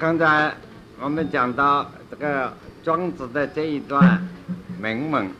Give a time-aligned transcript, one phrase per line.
[0.00, 0.50] 刚才
[0.98, 2.50] 我们讲到这个
[2.82, 4.26] 庄子的这一段
[4.80, 5.30] 铭文，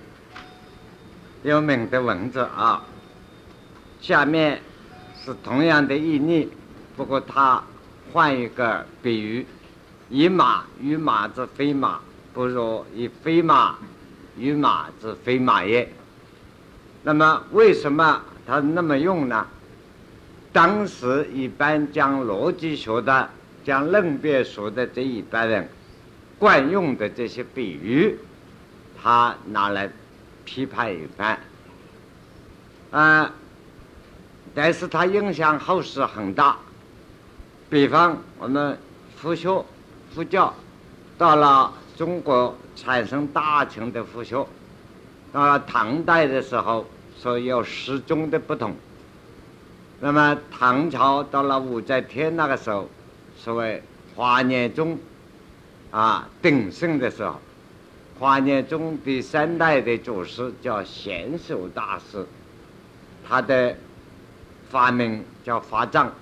[1.43, 2.85] 有名的文字啊，
[4.03, 4.61] 下面
[5.25, 6.47] 是同样的意义，
[6.95, 7.63] 不过他
[8.13, 9.47] 换一个比喻：
[10.11, 11.99] 以马与马之非马，
[12.35, 13.77] 不如以非马
[14.37, 15.91] 与马之非马也。
[17.03, 19.47] 那么为什么他那么用呢？
[20.53, 23.31] 当时一般讲逻辑学的、
[23.65, 25.69] 讲论辩学的这一般人
[26.39, 28.17] 惯用的这些比喻，
[29.01, 29.91] 他拿来
[30.45, 31.39] 批判一番。
[32.91, 33.33] 啊，
[34.55, 36.57] 但是他影响后世很大。
[37.69, 38.77] 比方我们
[39.17, 39.65] 佛学、
[40.15, 40.53] 佛教
[41.17, 44.45] 到了中国产生大乘的佛学，
[45.33, 46.87] 到了唐代的时候，
[47.17, 48.75] 所以有十宗的不同。
[50.01, 52.89] 那么唐朝到了武则天那个时候，
[53.43, 53.83] 所谓
[54.15, 54.99] 华严宗
[55.91, 57.41] 啊鼎盛的时候，
[58.19, 62.27] 华严宗第三代的祖师叫显首大师，
[63.27, 63.75] 他的
[64.69, 66.13] 发明叫法藏，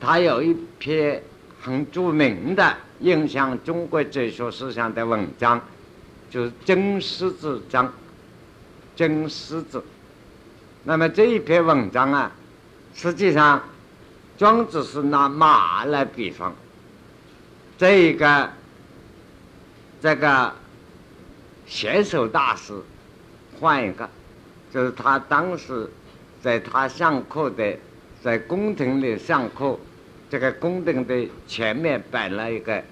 [0.00, 1.22] 他有一篇
[1.60, 5.60] 很著名的影响中国哲学思想的文章，
[6.30, 7.86] 就是《真狮子章》，
[8.96, 9.84] 真狮子。
[10.84, 12.32] 那么这一篇文章啊，
[12.94, 13.62] 实际上
[14.36, 16.54] 庄子是拿马来比方，
[17.78, 18.50] 这一个
[20.00, 20.52] 这个
[21.66, 22.74] 选手大师
[23.58, 24.08] 换一个，
[24.72, 25.88] 就是他当时
[26.42, 27.76] 在他上课的
[28.22, 29.78] 在宫廷里上课，
[30.28, 32.82] 这个宫廷的前面摆了一个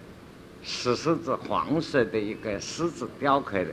[0.62, 3.70] 石狮子，黄色的一个狮子雕刻的，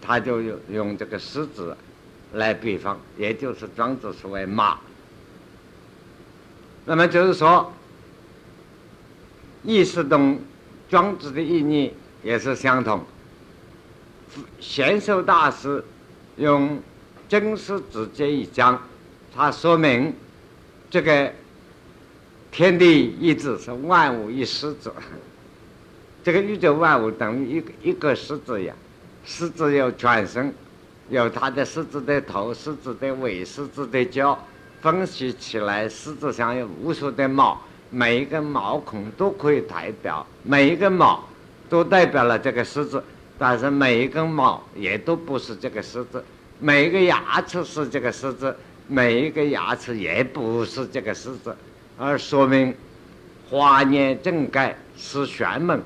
[0.00, 1.76] 他就用用这个狮子。
[2.34, 4.78] 来比方，也就是庄子所谓马。
[6.88, 7.70] 那么就是说，
[9.62, 10.40] 意识中
[10.88, 13.04] 庄子的意义也是相同。
[14.58, 15.84] 贤寿大师
[16.38, 16.80] 用
[17.28, 18.80] 真实子这一章，
[19.36, 20.14] 他说明
[20.88, 21.30] 这个
[22.50, 24.90] 天地一子是万物一狮子，
[26.24, 28.74] 这个宇宙万物等于一个一个狮子呀，
[29.26, 30.54] 狮子有全身。
[31.10, 34.38] 有它的狮子的头、狮子的尾、狮子的脚，
[34.80, 41.24] 分析起来，狮子上有无数的毛，每一根毛孔都可以代表，每一根毛
[41.68, 43.02] 都代表了这个狮子，
[43.38, 46.24] 但是每一根毛也都不是这个狮子，
[46.60, 48.56] 每一个牙齿是这个狮子，
[48.86, 51.56] 每一个牙齿也不是这个狮子，
[51.96, 52.74] 而说明
[53.50, 55.82] 华严正盖是玄门，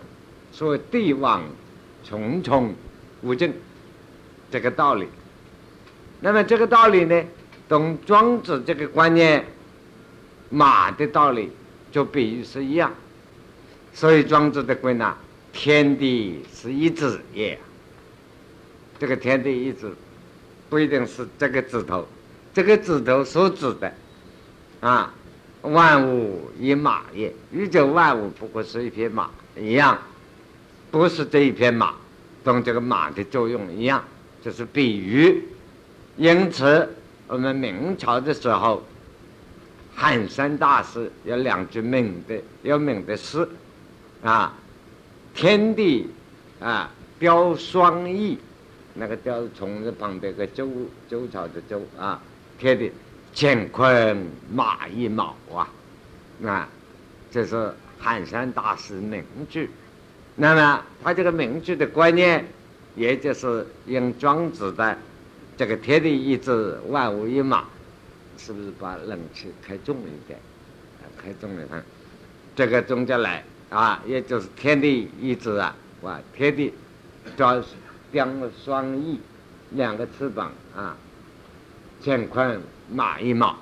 [0.53, 1.43] 所谓帝王
[2.05, 2.75] 重重
[3.23, 3.53] 无尽。
[4.51, 5.09] 这个道理，
[6.21, 7.25] 那么这个道理呢，
[7.73, 9.43] 懂庄子这个观念
[10.51, 11.51] 马的道理
[11.91, 12.93] 就比喻是一样，
[13.95, 15.17] 所以庄子的观呢，
[15.55, 17.59] 天地是一指也。
[18.99, 19.91] 这个天地一指
[20.69, 22.07] 不一定是这个指头，
[22.53, 23.91] 这个指头所指的
[24.81, 25.11] 啊，
[25.63, 29.97] 万物以马也，宇宙万物不过是一匹马一样，
[30.91, 31.95] 不是这一匹马
[32.45, 34.05] 跟这个马的作用一样。
[34.45, 35.45] 就是比喻，
[36.19, 36.87] 因此
[37.33, 38.83] 我们明朝的时候，
[39.97, 43.49] 寒山大师有两句名的有名的诗，
[44.23, 44.53] 啊，
[45.35, 46.11] 天地
[46.61, 48.37] 啊雕双翼，
[48.93, 50.69] 那个雕虫字旁边个周
[51.09, 52.21] 周朝的周啊，
[52.59, 52.93] 天地
[53.35, 55.67] 乾坤马一毛啊，
[56.45, 56.69] 啊，
[57.31, 59.71] 这是寒山大师名句。
[60.37, 62.45] 那么他这个名句的观念。
[62.95, 64.95] 也就是用庄子的
[65.63, 67.63] 这个“天地一子，万物一马”，
[68.37, 70.37] 是不是把冷气开重一点？
[71.17, 71.85] 开重了点，
[72.57, 76.75] 这个中间来啊，也就是“天地一子啊，哇，天地
[77.37, 77.63] 叫
[78.11, 78.29] 两
[78.65, 79.21] 双翼，
[79.71, 80.97] 两个翅膀啊，
[82.03, 83.55] 乾坤马一卯，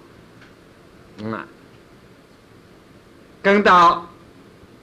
[1.19, 1.47] 嗯啊，
[3.43, 4.09] 跟到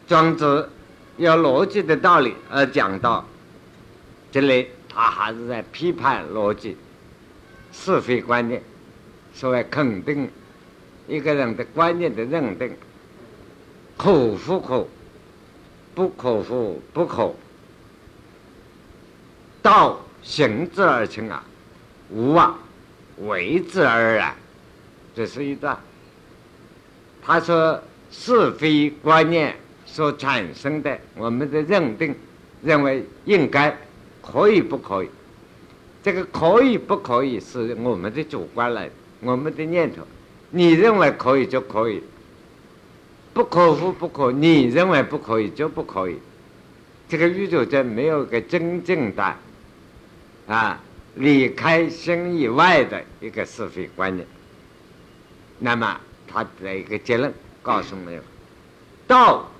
[0.07, 0.69] 庄子
[1.17, 3.25] 有逻辑的道理而讲到。
[4.31, 6.77] 这里他还是在批判逻辑、
[7.79, 8.61] 是非观念，
[9.33, 10.29] 所谓肯定
[11.07, 12.75] 一个人的观念的认定，
[13.95, 14.87] 可复可，
[15.95, 17.33] 不可复不可，
[19.61, 21.43] 道行之而成啊，
[22.09, 22.59] 无啊
[23.19, 24.35] 为之而然，
[25.15, 25.77] 这是一段。
[27.21, 27.81] 他说
[28.11, 32.13] 是非观念所产生的我们的认定，
[32.61, 33.75] 认为应该。
[34.29, 35.09] 可以不可以？
[36.07, 38.89] 这个可以不可以是我们的主观来，
[39.19, 40.07] 我们的念头。
[40.51, 42.01] 你认为可以就可以，
[43.33, 46.17] 不可复不可，你认为不可以就不可以。
[47.09, 49.35] 这个宇宙中没有一个真正的
[50.47, 50.81] 啊，
[51.15, 54.25] 离开心以外的一个是非观念。
[55.59, 58.21] 那么他的一个结论告诉没有：
[59.05, 59.51] 道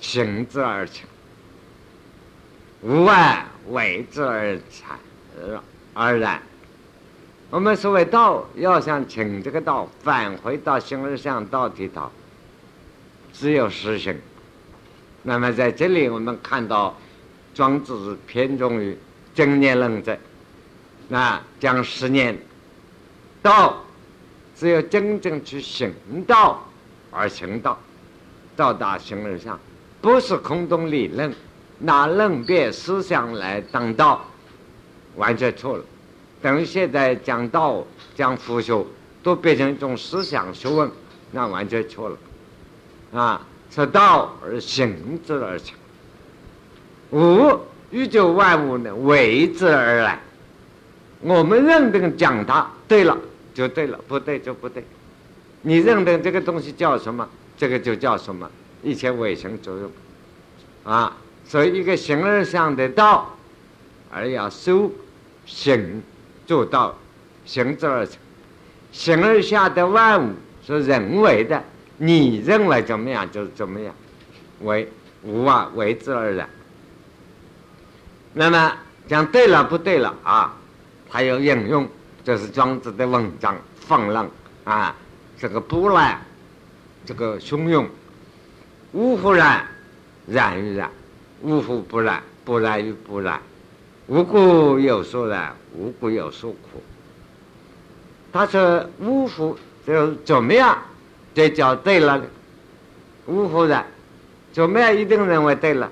[0.00, 1.06] 行之而成，
[2.80, 4.98] 无外为之而产
[5.94, 6.40] 而然。
[7.50, 12.10] 我们所谓道，要想请这个道返回到形而上道体道，
[13.32, 14.18] 只有实行。
[15.22, 16.96] 那么在这里，我们看到
[17.54, 18.96] 庄子偏重于
[19.34, 20.16] 正念论者，
[21.08, 22.38] 那讲十年
[23.42, 23.76] 道，
[24.56, 25.92] 只有真正去行
[26.26, 26.66] 道
[27.10, 27.78] 而行道，
[28.56, 29.60] 到达形而上，
[30.00, 31.32] 不是空洞理论，
[31.78, 34.24] 拿论辩思想来当道，
[35.16, 35.84] 完全错了。
[36.40, 38.84] 等于现在讲道、讲佛学，
[39.22, 40.90] 都变成一种思想学问，
[41.30, 42.16] 那完全错了。
[43.12, 45.76] 啊，是道而行之而成，
[47.10, 47.60] 无
[47.90, 50.20] 宇宙万物呢为之而来。
[51.20, 53.16] 我们认定讲它对了
[53.54, 54.84] 就对了，不对就不对。
[55.60, 58.50] 你认定这个东西叫什么，这个就叫什么，
[58.82, 59.90] 一切唯心作用。
[60.84, 61.16] 啊，
[61.46, 63.36] 所以一个形而上的道，
[64.10, 64.90] 而要修
[65.46, 66.02] 行。
[66.44, 66.94] 做到
[67.44, 68.16] 行之而成，
[68.90, 70.32] 行而下的万物
[70.66, 71.62] 是人为的，
[71.98, 73.94] 你认为怎么样就怎么样，
[74.62, 74.86] 为
[75.22, 76.48] 无啊为之而然。
[78.34, 80.54] 那么讲对了不对了啊？
[81.08, 81.88] 还有引用，
[82.24, 84.28] 这是庄子的文章，放浪
[84.64, 84.94] 啊，
[85.38, 86.20] 这个不然，
[87.06, 87.88] 这个汹涌，
[88.90, 89.64] 无乎然，
[90.26, 90.90] 然于然，
[91.40, 93.40] 无乎不然，不然于不然。
[94.08, 96.82] 无故有所然，无故有所苦。
[98.32, 99.56] 他说：“无乎
[99.86, 100.76] 就怎么样，
[101.34, 102.20] 这叫对了。
[103.26, 103.86] 无乎然，
[104.52, 105.90] 怎么样一定认为对了？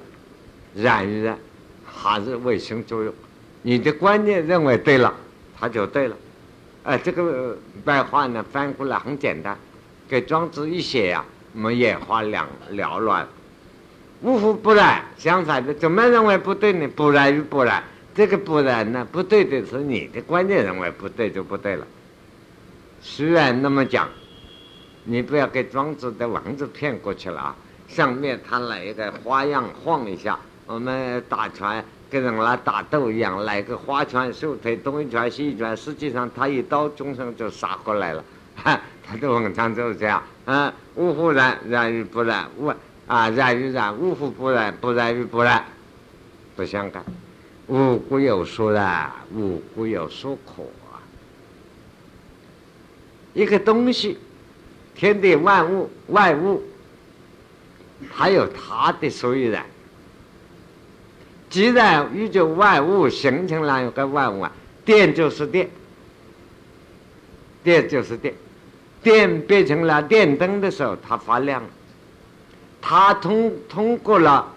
[0.74, 1.38] 然于然，
[1.86, 3.14] 还是唯心作用。
[3.62, 5.14] 你的观念认为对了，
[5.58, 6.16] 他就对了。
[6.82, 9.56] 哎，这个白话呢翻过来很简单，
[10.08, 11.24] 给庄子一写呀，
[11.54, 12.42] 我们眼花缭
[12.72, 13.26] 缭乱。
[14.22, 16.88] 无福不然，相反的，怎么认为不对呢？
[16.88, 17.82] 不然与不然。”
[18.20, 19.06] 这个不然呢？
[19.11, 21.87] 不对的是你的观念认为不对就不对了。
[23.00, 24.06] 虽然那么讲，
[25.05, 27.56] 你不要给庄子的文字骗过去了啊！
[27.88, 38.22] 上面他来一个花样晃一下，我们打拳跟人来打斗一样，来个花拳绣腿，东一拳西一拳，实际上他一刀终身就杀过来了。
[38.55, 42.70] 哈他的文章就是这样啊：无乎然，然于不然；无
[43.06, 45.64] 啊，然于然；无乎不然，不然于不然，
[46.55, 47.02] 不相干。
[47.70, 50.99] 五谷有说然，无故有所可啊！
[53.32, 54.19] 一个东西，
[54.96, 56.64] 天地万物、万物，
[58.12, 59.64] 它有它的所以然。
[61.49, 64.52] 既然宇宙万物形成了一个万物啊，
[64.84, 65.70] 电就是电，
[67.62, 68.34] 电就是电，
[69.00, 71.62] 电变成了电灯的时候，它发亮，
[72.82, 74.52] 它通通过了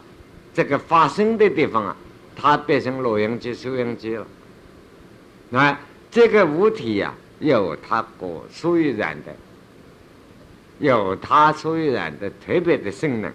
[0.52, 1.96] 这个发生的地方啊。
[2.36, 4.26] 它变成录音机、收音机了。
[5.50, 5.78] 那
[6.10, 9.34] 这个物体呀，有它个属于然的，
[10.80, 13.32] 有它属于然的特别的性能。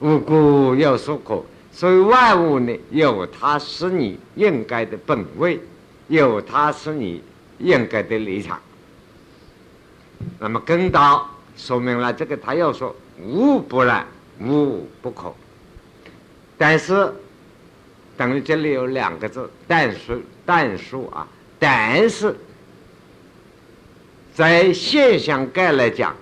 [0.00, 5.60] 无故有所可，所以万物呢，有它是你应该的本位，
[6.08, 7.22] 有它是你
[7.58, 8.60] 应该的立场。
[10.38, 14.06] 那么跟到说明了这个，他又说无不然，
[14.40, 15.32] 无不可，
[16.56, 17.12] 但是。
[18.20, 21.26] 等于这里有两个字，但是但数啊，
[21.58, 22.36] 但是
[24.34, 26.14] 在现象概来讲，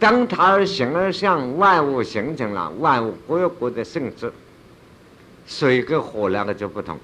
[0.00, 4.32] 当它形而上，万物形成了，万物各有各的性质，
[5.46, 6.98] 水跟火两个就不同，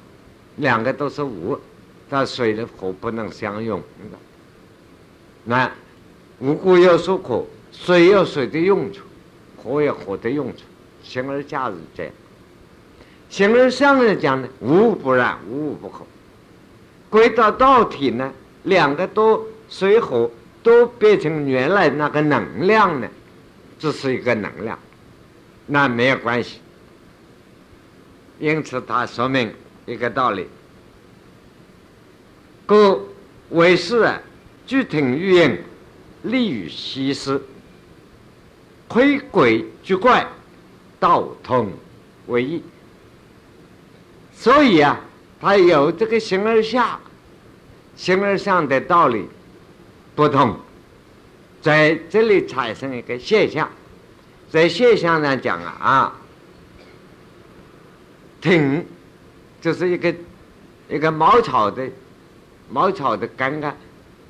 [0.57, 1.57] 两个都是物，
[2.11, 3.81] 但水的火不能相用。
[5.45, 5.71] 那
[6.40, 9.02] 无故有所苦，水有水的用处，
[9.57, 10.64] 火有火的用处，
[11.05, 12.12] 形而下是这样。
[13.28, 16.04] 形而上来讲呢，无不然，无不可。
[17.11, 18.33] 归到道体呢，
[18.64, 20.30] 两个都水火
[20.62, 23.09] 都变成原来那个能量呢，
[23.78, 24.78] 这是一个能量，
[25.66, 26.61] 那没有关系。
[28.38, 29.52] 因此，它说明
[29.87, 30.47] 一个道理：
[32.66, 33.09] 故
[33.50, 34.21] 为是啊，
[34.66, 35.59] 具听于音，
[36.23, 37.40] 立于西施，
[38.88, 40.26] 亏鬼居怪，
[41.00, 41.73] 道通
[42.26, 42.62] 为义。
[44.38, 45.00] 所以啊，
[45.40, 46.99] 他有这个形而下、
[47.97, 49.26] 形而上的道理
[50.14, 50.57] 不同，
[51.62, 53.69] 在这里产生一个现象，
[54.50, 56.12] 在现象上讲啊啊，
[58.40, 58.87] 挺
[59.61, 60.14] 就是一个
[60.88, 61.88] 一个茅草的
[62.71, 63.76] 茅草的杆杆，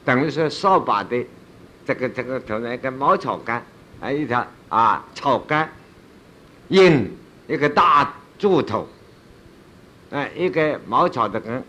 [0.05, 1.23] 等于说扫把的
[1.85, 3.63] 这个这个头上一个茅草杆，
[4.01, 5.71] 啊一条啊草杆，
[6.69, 7.15] 引
[7.49, 8.89] 一个大柱头，
[10.11, 11.63] 哎一个茅草的根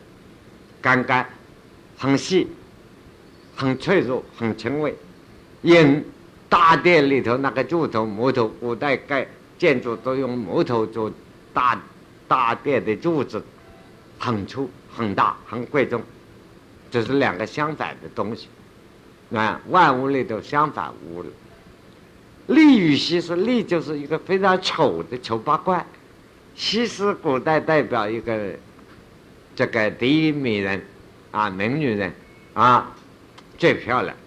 [0.82, 1.28] 杆杆，
[1.98, 2.48] 很细，
[3.56, 4.96] 很脆弱，很轻微。
[5.62, 6.04] 因
[6.48, 9.28] 大殿里头那个柱头木头，古代盖
[9.58, 11.12] 建筑都用木头做
[11.54, 11.82] 大
[12.28, 13.44] 大殿的柱子，
[14.20, 16.02] 很粗、很大、很贵重，
[16.92, 18.48] 这是两个相反的东西。
[19.34, 21.26] 啊，万物里头相反物。
[22.46, 25.86] 力与西施，力就是一个非常丑的丑八怪，
[26.58, 28.50] 西施古代代表一个
[29.56, 30.84] 这个第一美人
[31.30, 32.12] 啊，美女人
[32.56, 32.92] 啊，
[33.60, 34.18] 最漂亮。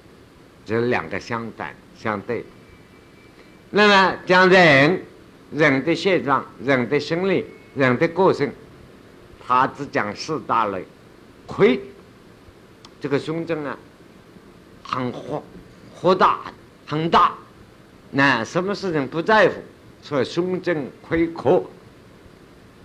[0.65, 2.45] 这两个相反相对。
[3.71, 5.03] 那么讲人，
[5.51, 7.45] 人的现状、人的心理、
[7.75, 8.53] 人的个性，
[9.45, 10.85] 他只讲四大类。
[11.49, 11.81] 亏，
[13.01, 13.77] 这个胸针啊，
[14.85, 15.43] 很豁
[15.93, 16.39] 豁大，
[16.87, 17.35] 很大。
[18.13, 19.55] 那什么事情不在乎？
[20.01, 21.69] 所以胸针亏阔。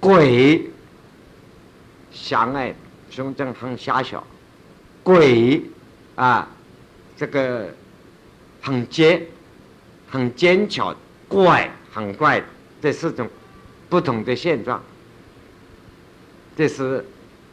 [0.05, 0.69] 鬼，
[2.11, 2.75] 狭隘，
[3.09, 4.23] 胸针很狭小。
[5.01, 5.63] 鬼，
[6.15, 6.47] 啊。
[7.17, 7.73] 这个
[8.61, 9.25] 很尖、
[10.09, 10.93] 很尖巧、
[11.27, 12.43] 怪、很怪，
[12.81, 13.27] 这四种
[13.87, 14.83] 不同的现状，
[16.57, 17.03] 这是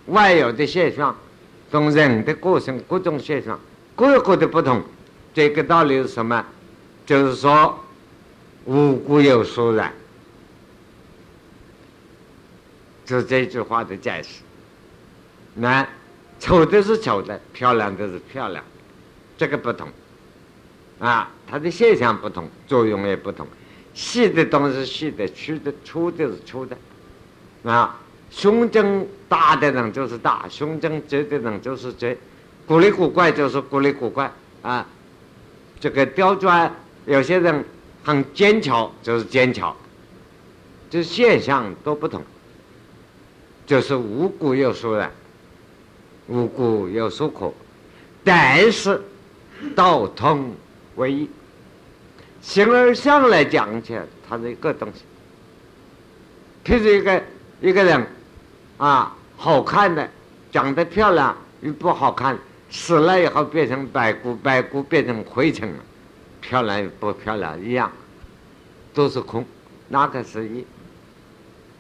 [0.07, 1.17] 外有的现象，
[1.71, 3.59] 从人的过程各种现象
[3.95, 4.83] 各有各的不同。
[5.33, 6.45] 这个道理是什么？
[7.07, 7.79] 就是说，
[8.65, 9.93] 无故有所染，
[13.07, 14.41] 是这句话的解释。
[15.55, 15.87] 那
[16.39, 18.65] 丑的是丑的，漂亮的是漂亮。
[19.37, 19.89] 这个不同，
[20.99, 23.47] 啊，它的现象不同，作用也不同。
[23.95, 26.77] 细的东西细的，粗的粗的是粗的，
[27.65, 27.99] 啊，
[28.31, 32.17] 胸针大的人就是大，胸针窄的人就是窄，
[32.67, 34.33] 古里古怪就是古里古怪
[34.63, 34.87] 啊。
[35.79, 36.73] 这个刁钻，
[37.05, 37.65] 有些人
[38.05, 39.77] 很坚强，就是坚强，
[40.89, 42.23] 这现象都不同，
[43.67, 45.11] 就是无故有所然，
[46.29, 47.53] 无故有所可，
[48.25, 49.01] 但是。
[49.77, 50.53] 道通
[50.97, 51.31] 为一，
[52.41, 55.03] 形而上来讲起来，它是一个东西。
[56.65, 57.23] 譬如一个
[57.61, 58.05] 一个人，
[58.77, 60.11] 啊，好看的，
[60.51, 62.37] 长得漂亮与不好看，
[62.71, 65.79] 死了以后变成白骨，白骨变成灰尘了，
[66.41, 67.89] 漂亮与不漂亮一样，
[68.93, 69.47] 都是空，
[69.87, 70.67] 哪个是一？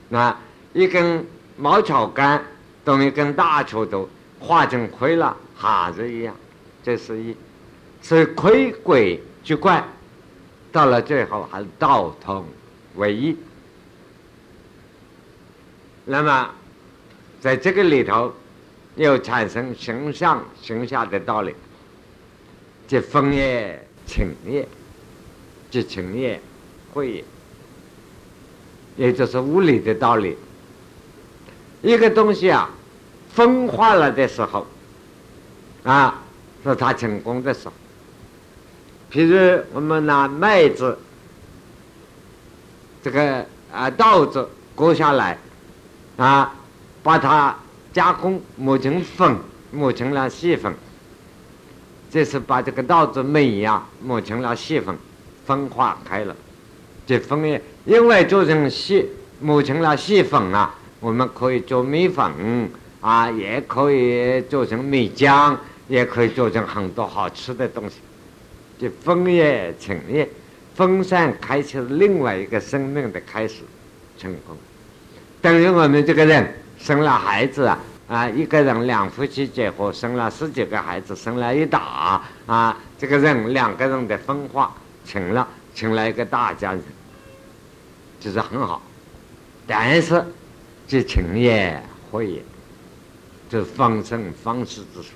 [0.08, 0.38] 那
[0.72, 2.42] 一根茅草杆，
[2.84, 4.08] 等于跟大锄头
[4.40, 6.34] 化成灰了，还是一样，
[6.82, 7.36] 这是一。
[8.02, 9.84] 是亏鬼去怪，
[10.72, 12.44] 到了最后还是道通
[12.96, 13.36] 为一。
[16.04, 16.50] 那么，
[17.40, 18.34] 在这个里头，
[18.96, 21.54] 又产生形上形下的道理，
[22.88, 24.66] 即风也、情也，
[25.70, 26.40] 即情也、
[26.92, 27.24] 会也，
[28.96, 30.36] 也就是物理的道理。
[31.82, 32.70] 一个东西啊，
[33.34, 34.66] 风化了的时候，
[35.82, 36.22] 啊，
[36.62, 37.74] 是它成功的时候。
[39.10, 40.96] 譬如我们拿麦子，
[43.02, 45.36] 这个啊稻子割下来，
[46.16, 46.54] 啊，
[47.02, 47.54] 把它
[47.92, 49.36] 加工磨成粉，
[49.72, 50.72] 磨成了细粉。
[52.10, 54.96] 这是把这个稻子米呀磨成了细粉，
[55.44, 56.36] 分化开了。
[57.06, 59.08] 这分也因为做成细
[59.40, 65.56] 磨成了细粉啊，我们可以做米粉啊，也可以做成米浆，
[65.88, 67.96] 也可以做成很多好吃的东西。
[68.78, 70.28] 就枫叶、成叶，
[70.76, 73.62] 分散开启了另外一个生命的开始，
[74.16, 74.56] 成功。
[75.40, 84.72] 等于我们这个人生了孩子啊，啊，一个人两夫妻结合，生了十几个孩子，生了一打啊，这个人两个人的分化
[85.04, 86.82] 成了，成了一个大家人，
[88.20, 88.80] 就是很好。
[89.66, 90.24] 但是，
[90.86, 92.42] 这成也会也，
[93.48, 95.08] 就是方生方式之处。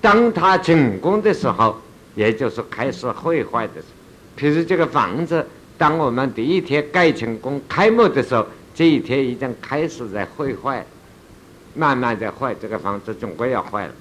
[0.00, 1.80] 当他成功的时候。
[2.16, 5.46] 也就是开始毁坏的时候，譬如这个房子，
[5.76, 10.82] 当我们第一天盖成功开幕的时候，这一天已经开始在毁坏，
[11.74, 13.92] 慢慢在坏，这个房子总归要坏了。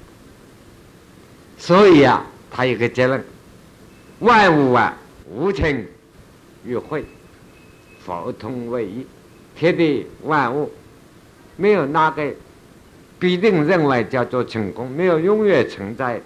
[1.58, 3.22] 所以啊，他有个结论：
[4.20, 4.98] 万物啊，
[5.30, 5.86] 无情
[6.64, 7.04] 与会，
[8.00, 9.06] 佛通为一，
[9.58, 10.72] 天地万物
[11.58, 12.34] 没有那个
[13.20, 16.22] 必定认为叫做成功，没有永远存在。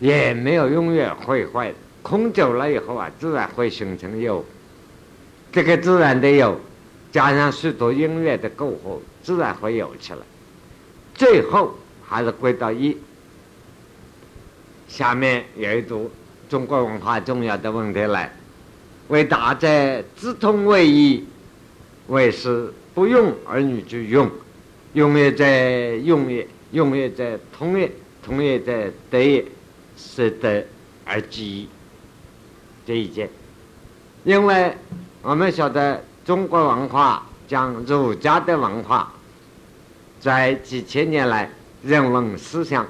[0.00, 1.74] 也没有永远会坏的。
[2.02, 4.44] 空久了以后啊，自然会形成有。
[5.52, 6.60] 这个自然的有，
[7.12, 10.18] 加上许多音乐的构合，自然会有起来。
[11.14, 12.98] 最后还是归到一。
[14.88, 16.10] 下面有一组
[16.48, 18.30] 中国文化重要的问题来：
[19.08, 19.68] 为大者，
[20.16, 21.24] 志同为一，
[22.08, 24.30] 为师不用儿女就用，
[24.92, 27.90] 用也在用也，用也在通也，
[28.24, 29.44] 通也在得也，
[29.96, 30.64] 是得
[31.04, 31.68] 而一。
[32.86, 33.28] 这一件，
[34.24, 34.76] 因为
[35.22, 39.12] 我们晓得中国文化讲儒家的文化，
[40.20, 41.50] 在几千年来
[41.82, 42.86] 人文思想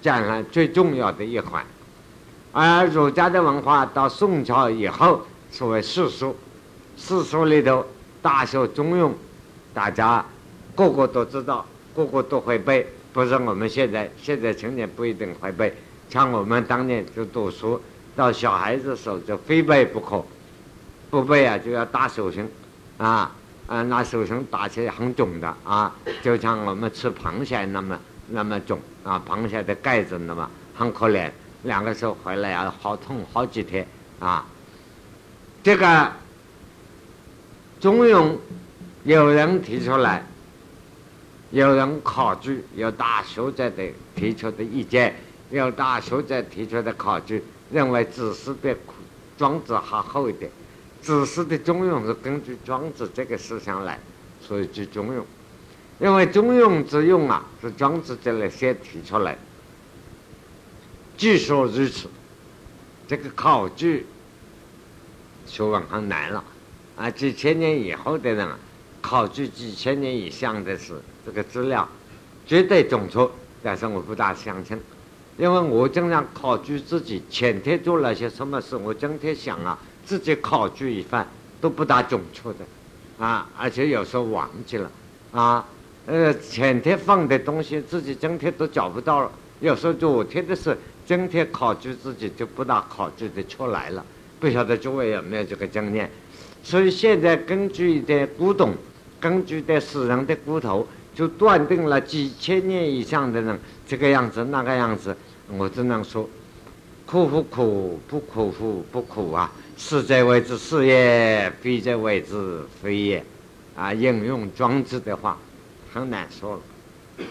[0.00, 1.64] 占了最重要的一环，
[2.52, 6.36] 而儒家的文化到宋朝以后，所谓四书，
[6.96, 7.84] 四书里头
[8.22, 9.10] 大学中庸，
[9.74, 10.24] 大家
[10.74, 11.64] 个个都知道，
[11.94, 15.74] 个个都会背，不是我们现在现在青年不一定会背，
[16.08, 17.80] 像我们当年就读书。
[18.14, 20.22] 到小孩子时候就非背不可，
[21.08, 22.46] 不背啊就要打手心，
[22.98, 23.34] 啊
[23.66, 25.56] 啊拿手心打起来很肿的。
[25.64, 25.90] 啊，
[26.22, 27.98] 就像我们吃螃蟹那么
[28.28, 31.30] 那么肿啊，螃蟹的盖子那么很可怜，
[31.62, 33.86] 两个手回来啊好痛好几天。
[34.20, 34.44] 啊。
[35.62, 36.12] 这个
[37.80, 38.36] 中庸
[39.04, 40.24] 有人提出来，
[41.50, 45.16] 有人考据，有大学者的提出的意见，
[45.50, 47.42] 有大学者提出的考据。
[47.72, 48.76] 认为子思比
[49.38, 50.50] 庄子还厚一点，
[51.00, 53.98] 子思的中庸是根据庄子这个思想来，
[54.42, 55.22] 所以就中庸。
[55.98, 59.38] 因为中庸之用啊，是庄子这里先提出来。
[61.16, 62.08] 据说如此，
[63.08, 64.06] 这个考据
[65.46, 66.44] 学问很难了
[66.96, 67.10] 啊！
[67.10, 68.58] 几千年以后的人啊
[69.02, 70.94] 考据几千年以上的是
[71.26, 71.86] 这个资料，
[72.46, 73.28] 绝对准确，
[73.62, 74.78] 但是我不大相信。
[75.36, 81.26] 因为我经常考据自己前天做了些什么事，我今天想啊，自己考据一番
[81.60, 82.58] 都不大准确的，
[83.18, 84.90] 啊，而且有时候忘记了，
[85.32, 85.66] 啊，
[86.06, 94.04] 呃，前天放的东西自己今天都找不到了，有时候昨天的事，今天考据自己就不大考据的出来了，
[94.38, 96.10] 不晓得诸位有没有这个经验？
[96.62, 98.72] 所以现在根据一点古董，
[99.22, 100.86] 根据的死人的骨头。
[101.14, 105.14] 就断定了几千年以上的人这个样子那个样子，
[105.46, 106.26] 我只能说，
[107.04, 109.52] 苦不苦，不苦不不苦啊！
[109.76, 113.22] 是者为之是也，非者为之非也。
[113.76, 115.36] 啊，应用庄子的话，
[115.92, 117.26] 很难说了。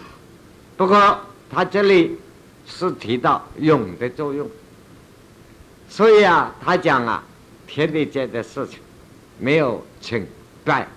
[0.78, 2.20] 不过他这里
[2.68, 4.48] 是提到勇的作用，
[5.90, 7.24] 所以啊，他讲啊，
[7.66, 8.78] 天地间的事情，
[9.40, 10.24] 没有成
[10.64, 10.88] 败、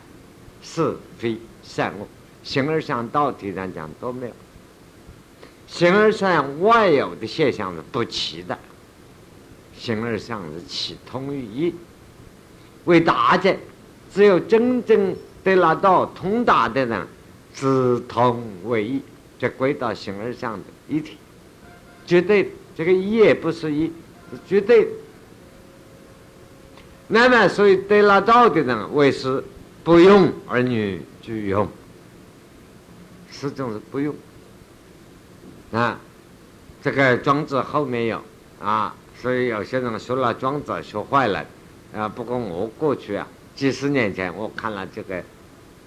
[0.64, 2.06] 是非、善恶。
[2.42, 4.32] 形而上道体上讲都没有，
[5.66, 8.58] 形而上外有的现象是不齐的，
[9.74, 11.74] 形而上是齐通于一，
[12.84, 13.56] 为大者，
[14.12, 17.06] 只有真正得了道通达的人，
[17.54, 19.00] 只通为一，
[19.38, 21.16] 就归到形而上的一体，
[22.06, 23.86] 绝对这个一也不是一，
[24.30, 24.86] 是绝对。
[27.08, 29.42] 那么，所以得了道的人，为是
[29.84, 31.68] 不用儿女具用。
[33.30, 34.14] 始终是不用
[35.72, 35.98] 啊，
[36.82, 38.22] 这个庄子后面有
[38.62, 41.44] 啊，所以有些人说了庄子学坏了
[41.94, 42.08] 啊。
[42.08, 45.22] 不过我过去啊，几十年前我看了这个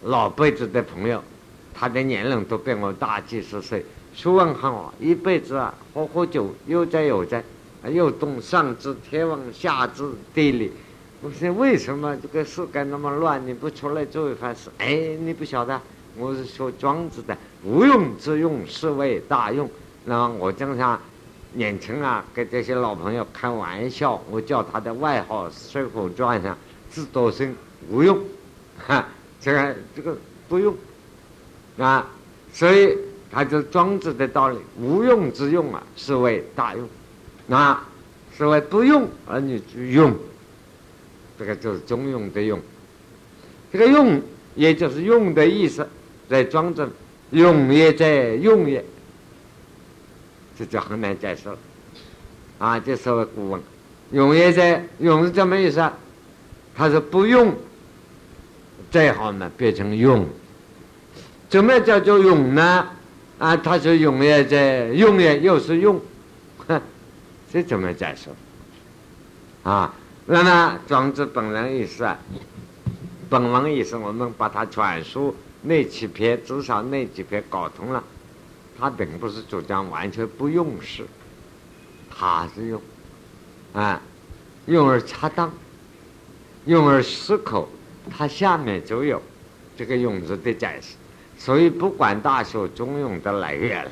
[0.04, 1.24] 老辈子的朋友，
[1.74, 3.84] 他的年龄都比我大几十岁，
[4.14, 7.42] 学问很好，一辈子啊喝喝酒，悠哉悠哉，
[7.90, 10.72] 又懂上知天文，下知地理。
[11.20, 13.44] 我说为什么这个世界那么乱？
[13.46, 14.70] 你不出来做一番事？
[14.78, 15.80] 哎，你不晓得。
[16.16, 19.70] 我是说庄子的无用之用是为大用。
[20.06, 21.00] 那我经常
[21.54, 26.56] 年轻啊，跟这些老朋友开玩笑，我叫他的外号《水浒传》上
[26.92, 27.56] 智多星
[27.90, 28.20] 无用，
[28.78, 29.08] 哈，
[29.42, 30.16] 这个这个
[30.48, 30.76] 不用
[31.80, 32.08] 啊，
[32.54, 32.96] 所以
[33.32, 36.88] 他就庄子的道理，无用之用啊，是为大用，
[37.50, 37.88] 啊，
[38.36, 40.16] 是为不用而你去用，
[41.38, 42.60] 这个就是中庸的用，
[43.72, 44.22] 这个用
[44.56, 45.88] 也就是用的意思。
[46.30, 46.90] 在庄子，
[47.32, 48.84] 用也在用也，
[50.58, 51.58] 这就很难解释了。
[52.58, 53.62] 啊，这所谓古文，
[54.12, 55.94] 用也在用是怎么意思啊？
[56.76, 57.56] 他说不用，
[58.92, 60.28] 最好呢变成用。
[61.50, 62.90] 怎么叫做用呢？
[63.40, 66.02] 啊，他说用也在用也又是用，
[66.68, 66.82] 哼，
[67.54, 68.30] 这怎么解释？
[69.64, 69.94] 啊，
[70.30, 72.20] 那么庄子本人意思啊，
[73.30, 75.34] 本文意思我们把它传述。
[75.62, 78.04] 那几篇至少那几篇搞通了，
[78.78, 81.06] 他并不是主张完全不用事，
[82.14, 82.82] 他是用，
[83.74, 84.02] 啊，
[84.66, 85.52] 用而恰当，
[86.66, 87.68] 用而适口，
[88.16, 89.22] 它下面就有
[89.78, 90.96] 这个用字的解释。
[91.38, 93.92] 所以不管大学中庸的来源了，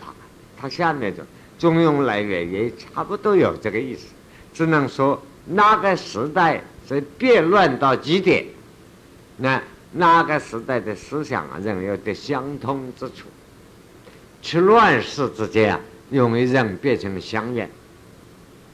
[0.58, 1.26] 它下面的
[1.58, 4.08] 中庸来源也差不多有这个意思。
[4.54, 8.46] 只能说那个时代是变乱到极点，
[9.38, 13.28] 那那个时代的思想啊，仍有的相通之处。
[14.42, 15.80] 去乱世之间啊，
[16.10, 17.70] 容易人变成相远，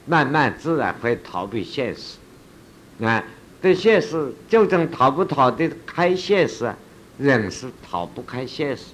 [0.06, 3.04] 慢慢自然会逃避现实。
[3.04, 3.22] 啊，
[3.60, 6.76] 对现实究竟逃不逃得开现实啊？
[7.18, 8.84] 人是逃不开现实。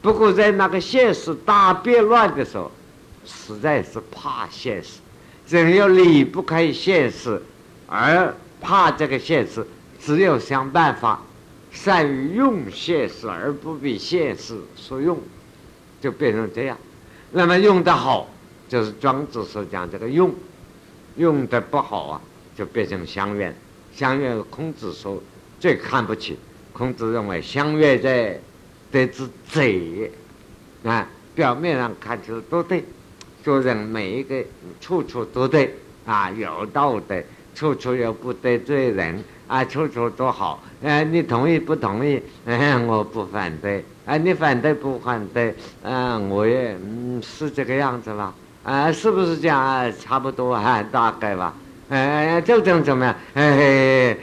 [0.00, 2.70] 不过在那个现实大变乱的时候，
[3.24, 5.00] 实在是怕现实。
[5.48, 7.40] 人又离不开现实，
[7.86, 9.66] 而怕这个现实，
[10.00, 11.22] 只有想办法
[11.70, 15.18] 善于用现实，而不被现实所用，
[16.00, 16.78] 就变成这样。
[17.30, 18.28] 那么用得好，
[18.68, 20.30] 就是庄子所讲这个用；
[21.16, 22.20] 用得不好啊，
[22.56, 23.54] 就变成相怨。
[23.94, 25.22] 相远，孔子说
[25.60, 26.38] 最看不起。
[26.72, 28.40] 孔子认为相怨在
[28.90, 30.10] 得之贼
[30.84, 32.82] 啊，表面上看起来都对。
[33.44, 34.42] 做人每一个
[34.80, 35.76] 处处都对
[36.06, 37.22] 啊，有道德，
[37.54, 40.62] 处处又不得罪人啊，处处都好。
[40.82, 42.22] 哎，你同意不同意？
[42.46, 43.84] 哎，我不反对。
[44.06, 45.54] 哎，你反对不反对？
[45.82, 48.34] 嗯，我也嗯是这个样子吧？
[48.62, 49.92] 啊，是不是这样？
[50.00, 51.54] 差不多啊，大概吧。
[51.90, 53.14] 哎，就这样怎么样？
[53.34, 54.16] 哎，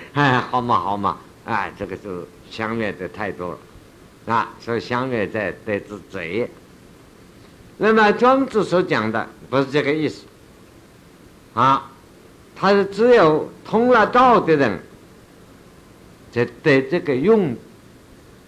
[0.49, 1.17] 好嘛好嘛。
[1.45, 6.49] 哎，这个是相悦的太多了啊，所以相悦在得之贼。
[7.83, 10.25] 那么庄子所讲的不是这个意思，
[11.55, 11.89] 啊，
[12.55, 14.79] 他是只有通了道的人，
[16.31, 17.55] 才得这个用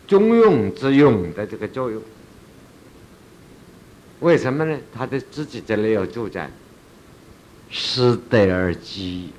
[0.06, 2.00] 中庸之用的这个作用。
[4.20, 4.78] 为什么呢？
[4.94, 6.48] 他的自己这里有住宅，
[7.72, 9.32] 适得而积，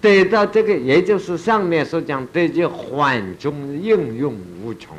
[0.00, 4.96] 得到这个，也就是上面所讲得这缓中应用无穷。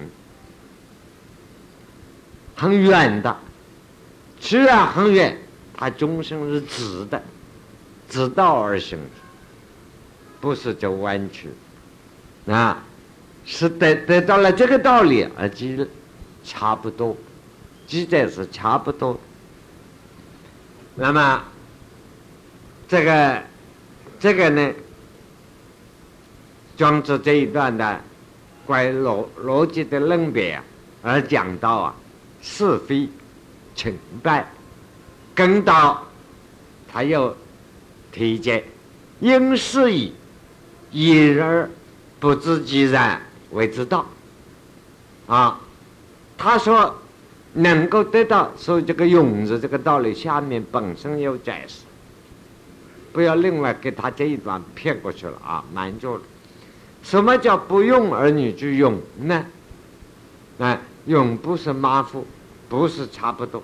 [2.59, 3.37] 很远的，
[4.37, 5.37] 虽然很远，
[5.77, 7.23] 它终生是直的，
[8.09, 8.99] 直道而行，
[10.41, 11.47] 不是走弯曲，
[12.47, 12.83] 啊，
[13.45, 15.87] 是得得到了这个道理，而记
[16.43, 17.15] 差不多，
[17.87, 19.17] 记载是差不多。
[20.95, 21.41] 那么，
[22.89, 23.41] 这个
[24.19, 24.73] 这个呢，
[26.75, 28.01] 庄子这一段的
[28.65, 30.61] 关于逻逻辑的论别
[31.01, 31.95] 而讲到啊。
[32.41, 33.09] 是非
[33.75, 34.51] 成败，
[35.35, 36.05] 跟到
[36.91, 37.35] 他又
[38.11, 38.63] 提及
[39.19, 40.13] 应是以
[40.91, 41.69] 隐而
[42.19, 43.21] 不知其然
[43.51, 44.05] 为之道
[45.27, 45.59] 啊。
[46.37, 46.95] 他说
[47.53, 51.81] 能够得到，所以这个勇字这个道理下面本身有解释，
[53.11, 56.21] 不要另外给他这一段骗过去了啊，瞒住了。
[57.03, 59.45] 什么叫不用而你去用呢？
[60.59, 60.79] 啊？
[61.09, 62.23] 永不是马虎，
[62.69, 63.63] 不是差不多，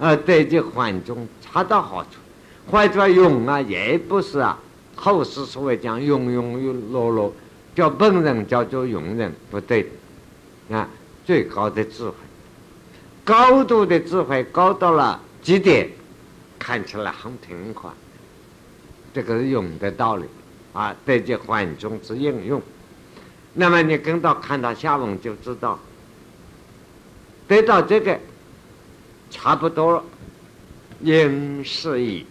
[0.00, 2.10] 而对这缓中恰到好处。
[2.68, 4.58] 或者用啊，也不是啊。
[4.96, 7.30] 后世所谓讲庸庸碌碌，
[7.72, 9.88] 叫本人叫做庸人，不对。
[10.72, 10.88] 啊，
[11.24, 12.14] 最高的智慧，
[13.24, 15.88] 高度的智慧，高到了极点，
[16.58, 17.92] 看起来很平缓。
[19.14, 20.24] 这个是用的道理
[20.72, 22.60] 啊，对这缓中之应用。
[23.54, 25.78] 那么你跟到看到下文就知道。
[27.52, 28.18] 得到这个
[29.30, 30.02] 差不多了，
[31.02, 32.24] 应是以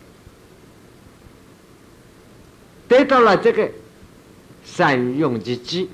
[2.88, 3.70] 得到了这个
[4.66, 5.88] 善用的机，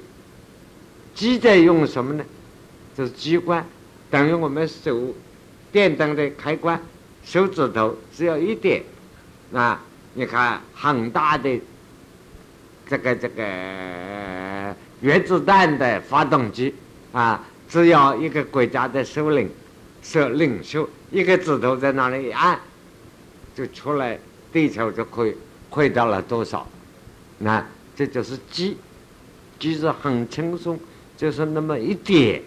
[1.13, 2.23] 机在用什么呢？
[2.95, 3.67] 就是机关，
[4.09, 5.13] 等于我们手
[5.73, 6.81] 电灯的开关，
[7.25, 8.81] 手指头只要一点，
[9.51, 11.59] 啊，你看很大的
[12.87, 13.43] 这个这个
[15.01, 16.73] 原子弹的发动机
[17.11, 17.43] 啊。
[17.69, 19.49] 只要一个国家的首领、
[20.01, 22.59] 首领袖一个指头在那里一按，
[23.55, 24.19] 就出来，
[24.51, 25.35] 地球就可以
[25.69, 26.67] 回到了多少？
[27.37, 28.77] 那这就是机，
[29.59, 30.79] 机是很轻松，
[31.17, 32.41] 就是那么一点。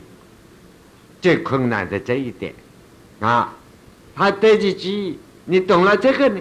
[1.20, 2.54] 最困难的这一点，
[3.20, 3.54] 啊，
[4.14, 6.40] 他对着机，你懂了这个呢？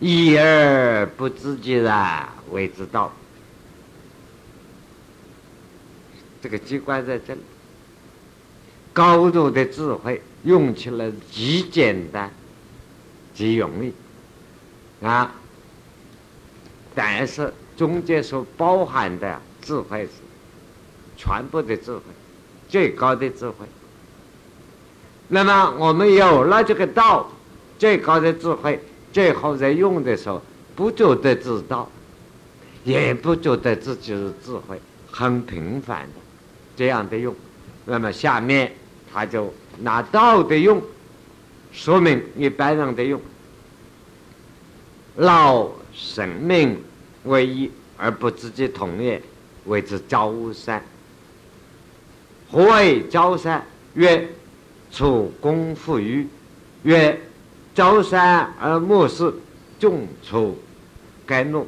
[0.00, 3.12] 一而不自己然为之道。
[6.42, 7.40] 这个机关在这里。
[8.92, 12.30] 高度的智慧用起来极简单，
[13.34, 13.92] 极容易
[15.04, 15.32] 啊！
[16.94, 20.10] 但是中间所包含的智慧是
[21.16, 22.02] 全部的智慧，
[22.68, 23.66] 最高的智慧。
[25.28, 27.30] 那么我们有了这个道，
[27.78, 28.80] 最高的智慧，
[29.12, 30.42] 最后在用的时候，
[30.74, 31.88] 不觉得知道，
[32.82, 36.14] 也不觉得自己是智慧，很平凡的
[36.76, 37.32] 这样的用。
[37.90, 38.70] 那么下面
[39.12, 40.80] 他就拿道的用，
[41.72, 43.20] 说明一般人的用。
[45.16, 46.80] 老生命
[47.24, 49.20] 为一而不自己同也，
[49.64, 50.80] 谓之交山。
[52.48, 53.66] 何谓交山？
[53.94, 54.28] 曰：
[54.92, 56.28] 处功富裕。
[56.84, 57.20] 曰。
[57.72, 59.32] 朝山而暮视，
[59.78, 60.58] 众出
[61.24, 61.64] 该怒；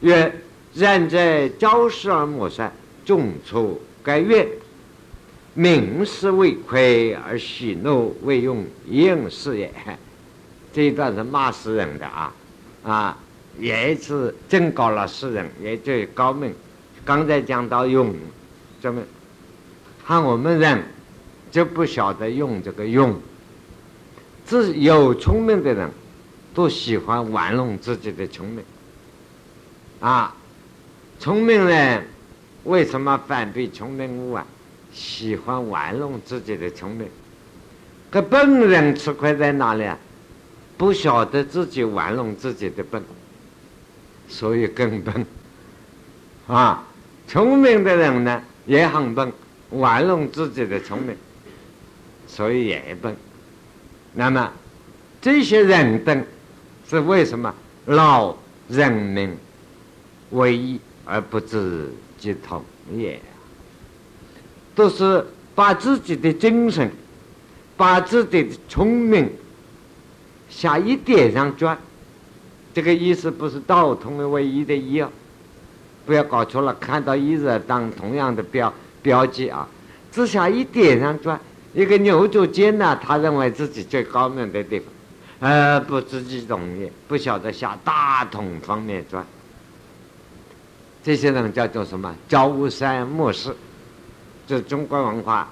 [0.00, 0.34] 曰：
[0.74, 2.72] 然在朝视而暮山，
[3.04, 4.48] 众出该悦。
[5.56, 9.72] 明是为亏而喜怒，为用应是也。
[10.70, 12.34] 这一段是骂诗人的啊，
[12.84, 13.18] 啊，
[13.58, 16.54] 也是正告了诗人，也最高明。
[17.06, 18.14] 刚才讲到用，
[18.82, 19.02] 怎么
[20.06, 20.84] 看我们人
[21.50, 23.18] 就不晓得用这个用。
[24.44, 25.90] 自有聪明的人，
[26.54, 28.62] 都喜欢玩弄自己的聪明。
[30.00, 30.36] 啊，
[31.18, 32.06] 聪明人
[32.64, 34.46] 为什么反对聪明误啊？
[34.96, 37.06] 喜欢玩弄自己的聪明。
[38.10, 39.98] 可笨人吃亏在哪里啊？
[40.78, 43.02] 不晓得自己玩弄自己的笨，
[44.28, 45.26] 所以更笨。
[46.46, 46.84] 啊，
[47.26, 49.32] 聪明的人呢也很笨，
[49.70, 51.16] 玩弄自己的聪明，
[52.26, 53.14] 所以也笨。
[54.14, 54.50] 那么，
[55.20, 56.24] 这些人等
[56.88, 57.54] 是为什么
[57.86, 58.34] 老
[58.68, 59.36] 人民
[60.30, 63.20] 为一而不知其同也？
[64.76, 66.88] 都是把自己的精神、
[67.76, 69.28] 把自己的聪明
[70.48, 71.76] 下一点上转。
[72.74, 75.10] 这个意思不是道同为唯一的一哦，
[76.04, 76.74] 不要搞错了。
[76.74, 79.66] 看到一字当同样的标标记啊，
[80.12, 81.40] 只下一点上转。
[81.72, 84.88] 一个牛角尖呢，他认为自己最高明的地方，
[85.40, 89.24] 呃，不自己懂也，不晓得下大同方面转。
[91.02, 92.14] 这些人叫做什么？
[92.28, 93.56] 朝三暮四，
[94.46, 95.48] 这中国文化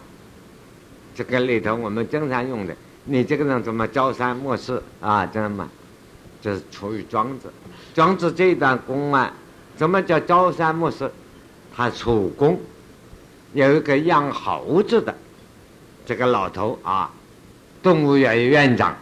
[1.15, 2.75] 这个里头我们经常用的。
[3.05, 5.27] 你这个人怎么朝三暮四啊？
[5.27, 5.69] 这样嘛，
[6.41, 7.53] 这是出于庄子。
[7.95, 9.31] 庄子这一段公案，
[9.77, 11.13] 怎么叫朝三暮四？
[11.77, 12.59] 他楚公
[13.53, 15.15] 有一个养猴子的。
[16.07, 17.11] 这个老头啊，
[17.83, 18.97] 动物园院长，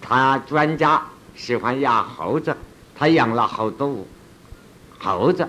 [0.00, 1.02] 他专家
[1.34, 2.56] 喜欢养猴子，
[2.94, 4.04] 他养了好多
[4.98, 5.48] 猴子。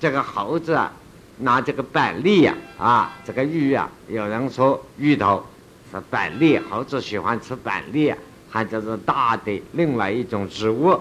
[0.00, 0.92] 这个猴子啊，
[1.42, 5.44] 拿这个板栗呀，啊，这个芋啊，有人说芋头
[5.90, 8.16] 是板栗，猴子喜欢吃板栗啊，
[8.48, 10.98] 还就是大的另外一种植物，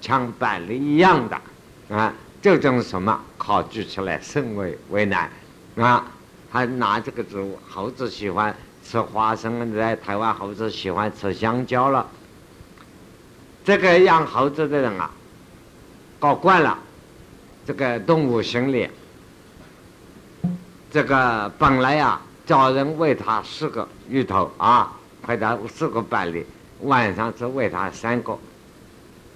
[0.00, 5.30] 像板栗一样的啊，这种什么考据起来甚为为难
[5.76, 6.04] 啊。
[6.50, 12.06] 还拿这个植物，猴子喜欢吃花生，在台湾猴子喜欢吃香蕉了。
[13.64, 15.10] 这个养猴子的人啊，
[16.18, 16.78] 搞惯了
[17.66, 18.88] 这个动物心理。
[20.96, 24.90] 这个本来呀，找人喂他四个芋头啊，
[25.26, 26.42] 或者四个板栗，
[26.84, 28.34] 晚上只喂他三个。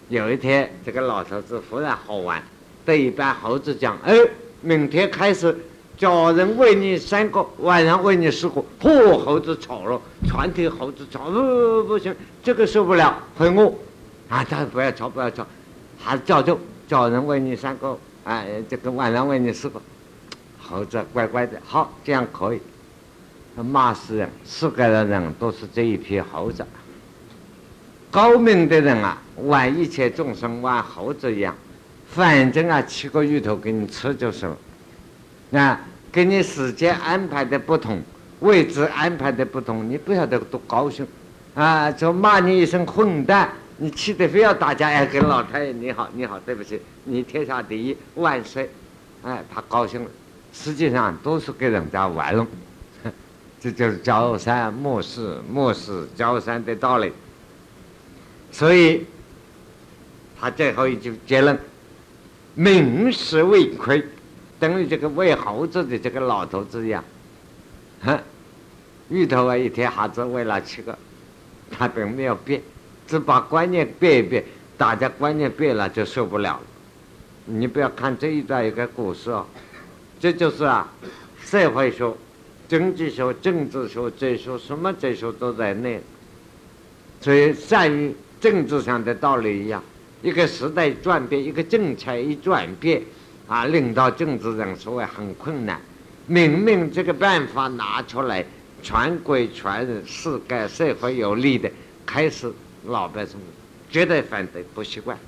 [0.09, 2.43] 有一天，这个老头子忽然好玩，
[2.83, 4.17] 对一般猴子讲：“哎，
[4.63, 5.55] 明天开始。”
[5.99, 13.71] 找人喂你三个，晚上喂你四个，嚯，猴子吵了，全体猴子吵，不不行，这个受不了，会饿，
[14.31, 15.47] 啊，他不要吵，不要吵，
[15.99, 19.79] 还叫就叫人喂你三个，哎，这个晚上喂你四个，
[20.71, 22.61] 猴子乖乖的，好，这样可以。
[23.57, 26.65] 骂死人，世界的人都是这一批猴子。
[28.11, 31.55] 高明的人啊，玩一切众生玩猴子一样，
[32.09, 35.81] 反正啊，七个芋头给你吃就是了，啊。
[36.13, 38.03] 给你时间安排的不同，
[38.41, 41.07] 位置安排的不同，你不晓得多高兴，
[41.55, 48.69] 啊，就骂你一声混蛋，你气得非要打架，哎，跟老太爷你好，你好，对不起，你天下第一，万岁，
[49.23, 50.11] 哎，他高兴了，
[50.53, 52.47] 实际上都是给人家玩弄，
[53.61, 57.13] 这就是朝三暮四，暮四朝三的道理，
[58.51, 59.07] 所以，
[60.41, 61.59] 他最后一句结论，
[62.55, 64.05] 明实为亏。
[64.59, 67.03] 等于这个喂猴子的这个老头子一样，
[68.03, 68.19] 哼，
[69.09, 70.99] 芋头啊，一天还只喂了七个，
[71.71, 72.61] 他并没有变，
[73.07, 74.45] 只把观念变一变，
[74.77, 76.63] 大家观念变了就受不了了。
[77.47, 79.47] 你不要看这一段一个故事哦，
[80.21, 80.87] 这就是啊，
[81.43, 82.15] 社会学、
[82.69, 86.01] 经济学、政治学、哲学，什么哲学都在内。
[87.21, 89.83] 所以，善于政治上的道理一样，
[90.23, 93.03] 一个时代转变，一个政策一转变。
[93.49, 95.81] 啊，领导政治上所谓很困难，
[96.29, 98.47] 明明这个办法拿出来，
[98.81, 101.69] 全国全人世界社会有利的，
[102.07, 102.49] 开始
[102.87, 103.37] 老百姓
[103.91, 105.19] 绝对反对，不习惯，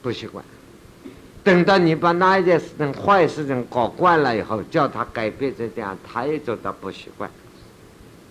[0.00, 0.42] 不习惯。
[1.46, 7.30] 等到你把那一件事情、坏事情搞惯了以后，叫他改变这样，他也觉得不习惯。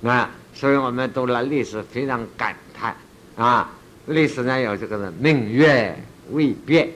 [0.01, 2.93] 那所以我们读了历史，非常感叹
[3.37, 3.71] 啊！
[4.07, 5.97] 历史上有这个人明月
[6.31, 6.89] 未变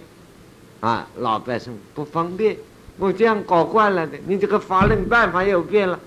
[0.82, 2.58] 啊，老百姓不方便，
[2.97, 5.97] 我这样搞惯了的，你这个法令办法又变了，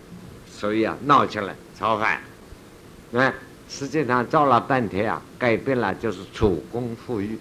[0.46, 2.20] 所以啊，闹起来造反。
[3.14, 3.32] 哎，
[3.66, 7.38] 实际上造了半天啊，改变了就是主公富裕，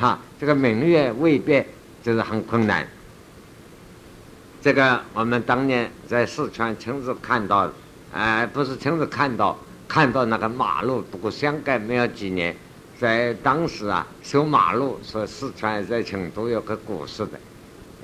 [0.00, 1.66] 哈，这个明月未变。
[2.02, 2.86] 就是很困难。
[4.60, 7.70] 这个我们当年在四川亲自看到，
[8.12, 12.54] 哎，不是亲自看到，看到那个马路，不过相隔没有几年，
[12.98, 17.40] 在当时啊修马路，说四川在成都有个古市的，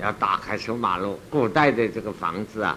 [0.01, 1.19] 要打开修马路。
[1.31, 2.77] 古代的这个房子啊，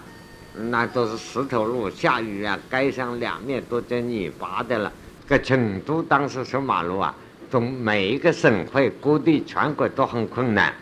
[0.54, 4.92] 那都是石头路，下雨啊，街上两面都在泥巴的了。
[5.26, 7.14] 在成都当时修马路啊，
[7.50, 10.72] 从每一个省会、各地、全国都很困难。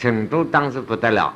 [0.00, 1.30] 成都当时不得了，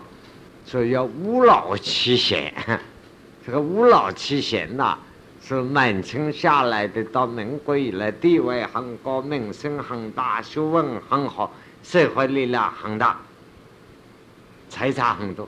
[0.65, 2.51] 所以要五老七贤。
[3.45, 4.97] 这个五老七贤呐，
[5.43, 13.19] 是满清下来的，到民国以来地位很高，名声很大，学问很好，社会力量很大，
[14.71, 15.47] 财产很多。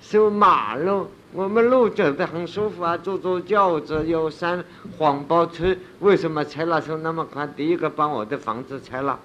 [0.00, 4.64] 修马路，我们路走得很舒服啊，坐坐轿子，有山
[4.98, 7.44] 黄包车，为什么拆了修那么快？
[7.44, 9.18] 第一个把我的房子拆了。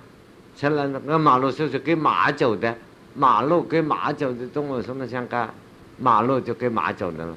[0.60, 2.76] 拆了那个马路就是给马走的，
[3.16, 5.50] 马路给马走的，中国什么相干？
[5.98, 7.34] 马路就给马走的了。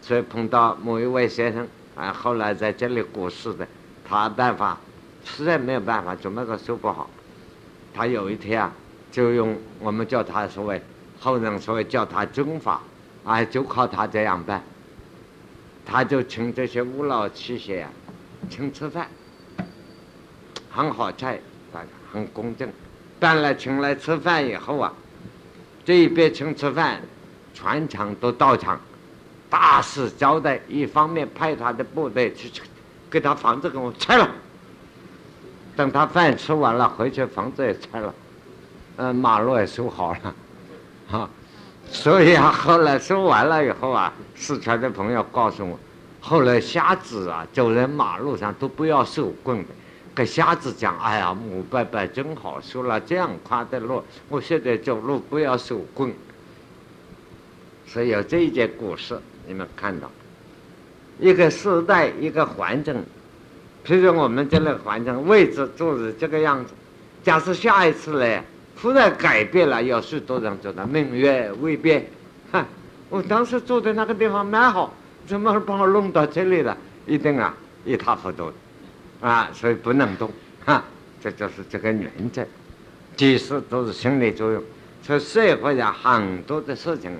[0.00, 3.68] 所以碰到某一位先生，啊，后来在这里过世的，
[4.08, 4.78] 他办法
[5.22, 7.10] 实在没有办法，怎么个修不好？
[7.92, 8.72] 他有一天啊，
[9.12, 10.80] 就用我们叫他所谓
[11.18, 12.80] 后人所谓叫他军法，
[13.22, 14.62] 啊，就靠他这样办。
[15.84, 17.92] 他就请这些五老七贤啊，
[18.48, 19.06] 请吃饭。
[20.70, 21.40] 很好菜，
[21.72, 22.70] 大家很公正。
[23.18, 24.92] 办了请来吃饭以后啊，
[25.84, 27.00] 这一边请吃饭，
[27.52, 28.80] 全场都到场，
[29.50, 30.60] 大肆招待。
[30.68, 32.50] 一方面派他的部队去
[33.10, 34.28] 给他房子给我拆了。
[35.76, 38.14] 等他饭吃完了，回去房子也拆了，
[38.96, 40.34] 嗯，马路也修好了，
[41.10, 41.28] 哈。
[41.90, 45.78] 所以啊，后来修完了以后啊，四川的朋友告诉我，
[46.20, 49.68] 后来瞎子啊走在马路上都不要手棍的。
[50.14, 56.12] 跟瞎子讲：“哎呀，母伯伯真好，修了这样宽的路，我现在走路不要手棍。”
[57.86, 60.10] 所以有这一件故事，你们看到
[61.18, 62.94] 一个时代，一个环境，
[63.84, 66.72] 譬如我们这个环境位置就是这个样子。
[67.22, 68.44] 假设下一次来，
[68.80, 72.06] 忽然改变了，有许多人觉得明月未变，
[72.52, 72.66] 哈，
[73.08, 74.92] 我当时住的那个地方蛮好，
[75.26, 76.76] 怎么把我弄到这里了？
[77.06, 78.52] 一定啊，一塌糊涂。
[79.20, 80.30] 啊，所以不能动，
[80.64, 80.82] 哈，
[81.20, 82.42] 这就是这个原则，
[83.16, 84.62] 其实都是心理作用。
[85.02, 87.10] 所以社会上很多的事情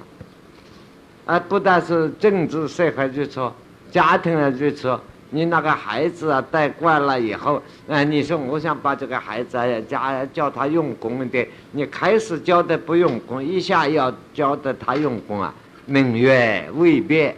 [1.27, 3.51] 啊，啊不但是政治社会如此，
[3.91, 4.99] 家庭啊如此，
[5.31, 17.37] 你那个孩子啊带惯了以后，啊，你说我想把这个孩子啊家教他用功一点，你开始教的不用功，一下要教的他用功啊，明月未变，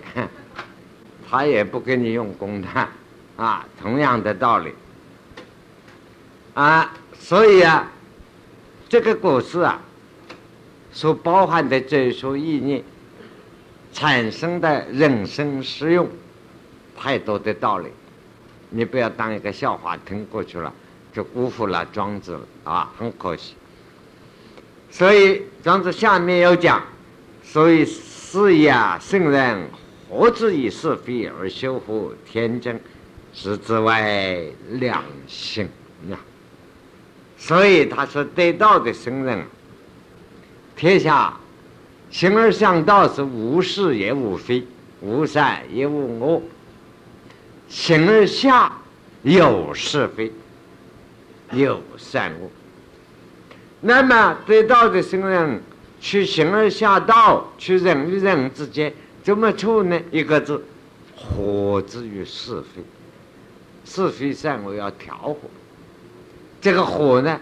[1.28, 2.68] 他也不给你用功的。
[3.36, 4.72] 啊，同样的道理，
[6.54, 7.90] 啊，所以啊，
[8.88, 9.80] 这个故事啊，
[10.92, 12.84] 所包含的这一些意念，
[13.92, 16.08] 产生的人生实用，
[16.96, 17.88] 太多的道理，
[18.70, 20.72] 你不要当一个笑话听过去了，
[21.12, 23.54] 就辜负了庄子了啊，很可惜。
[24.90, 26.82] 所以庄子下面要讲，
[27.42, 29.68] 所以是呀，圣人
[30.10, 32.78] 何至以是非而修乎天真？
[33.34, 34.38] 是之外
[34.70, 35.68] 良心
[36.10, 36.18] 呀，
[37.38, 39.42] 所以他说得道的圣人，
[40.76, 41.34] 天下
[42.10, 44.66] 行而向道是无是也无非，
[45.00, 46.42] 无善也无恶，
[47.68, 48.70] 行而下
[49.22, 50.30] 有是非，
[51.52, 52.50] 有善恶。
[53.80, 55.62] 那么得道的圣人
[56.00, 58.92] 去行而下道，去人与人之间
[59.22, 59.98] 怎么处呢？
[60.10, 60.62] 一个字，
[61.16, 62.82] 和之于是非。
[63.84, 65.36] 是非善恶要调和，
[66.60, 67.40] 这个和呢，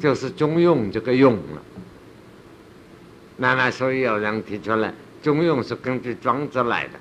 [0.00, 1.62] 就是中庸这个用了。
[3.36, 6.92] 那么，所以有人提出来，中庸是根据庄子来的，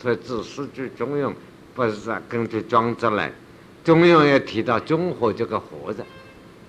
[0.00, 1.32] 所以只是句中庸，
[1.74, 3.30] 不是根据庄子来。
[3.84, 6.02] 中庸要提到中和这个和字，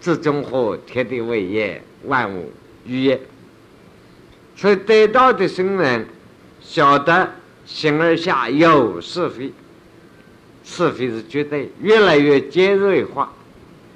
[0.02, 2.52] 自中和，天地为业，万物
[2.86, 3.22] 于业。
[4.58, 6.06] 所以得道的圣人，
[6.60, 7.32] 晓得
[7.66, 9.54] 形而下有是非。
[10.66, 13.32] 是非是绝对，越来越尖锐化，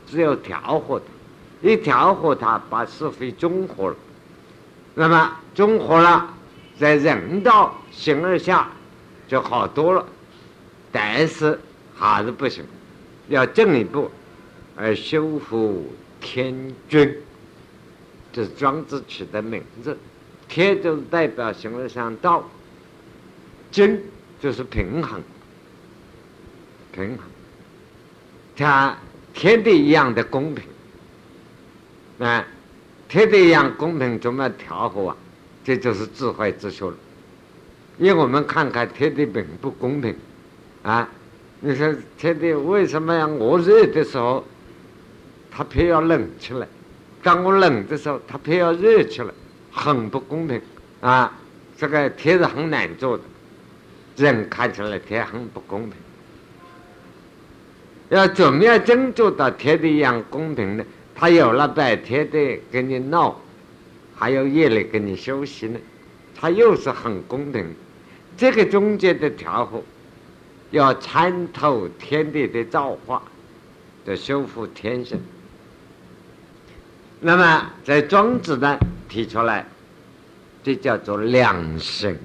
[0.05, 1.05] 只有调和它，
[1.67, 3.95] 一调和它，把是非中和了，
[4.93, 6.31] 那么中和了，
[6.79, 8.69] 在人道形而下
[9.27, 10.05] 就好多了，
[10.91, 11.59] 但是
[11.95, 12.63] 还是不行，
[13.29, 14.11] 要进一步
[14.75, 15.91] 而修复
[16.21, 16.55] 天
[16.87, 17.17] 君，
[18.31, 19.97] 这是庄子取的名字，
[20.47, 22.47] 天就是代表形而上道，
[23.71, 23.99] 君
[24.39, 25.19] 就是平衡。
[26.91, 27.19] 平衡，
[28.55, 28.97] 像
[29.33, 30.65] 天地一样的公平，
[32.19, 32.45] 啊，
[33.07, 35.17] 天地一样公平怎么调和啊？
[35.63, 36.95] 这就是智慧之学了。
[37.97, 40.15] 因为我们看看天地并不公平，
[40.83, 41.07] 啊，
[41.59, 44.43] 你说天地为什么要我热的时候，
[45.51, 46.65] 它偏要冷起来；
[47.21, 49.33] 当我冷的时候，它偏要热起来，
[49.71, 50.61] 很不公平
[51.01, 51.31] 啊！
[51.77, 53.23] 这个天是很难做的，
[54.17, 55.93] 人看起来天很不公平。
[58.09, 60.83] 要怎么样真做到天地一样公平呢？
[61.15, 63.39] 他有了白天的跟你闹，
[64.15, 65.77] 还有夜里跟你休息呢，
[66.33, 67.65] 他又是很公平。
[68.37, 69.83] 这个中间的调和，
[70.71, 73.21] 要参透天地的造化，
[74.05, 75.19] 的修复天性。
[77.19, 78.79] 那么在庄子呢
[79.09, 79.67] 提出来，
[80.63, 82.17] 这叫做两性。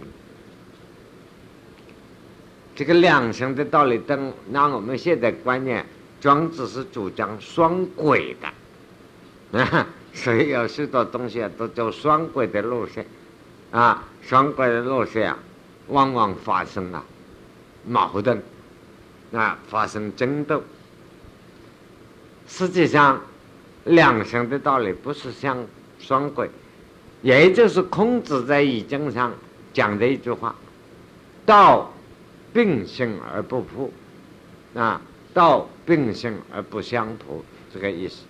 [2.76, 5.86] 这个两性的道理，等那我们现在观念，
[6.20, 13.06] 庄子是主张双轨的，啊， 所以有许多东西啊，都走双轨的路线，
[13.70, 15.38] 啊，双轨的路线啊，
[15.86, 17.04] 往往发生了
[17.86, 18.42] 矛盾，
[19.32, 20.60] 啊，发生争斗。
[22.48, 23.20] 实际上，
[23.84, 25.64] 两性的道理不是像
[26.00, 26.50] 双轨，
[27.22, 29.32] 也就是孔子在易经上
[29.72, 30.52] 讲的一句话，
[31.46, 31.88] 道。
[32.54, 33.92] 并行而不扑，
[34.74, 35.00] 啊，
[35.34, 38.22] 道并行而不相扑，这个意思。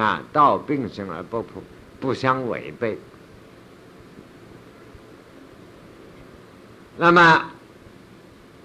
[0.00, 1.62] 啊，道并行而不扑，
[2.00, 2.98] 不相违背。
[6.96, 7.50] 那么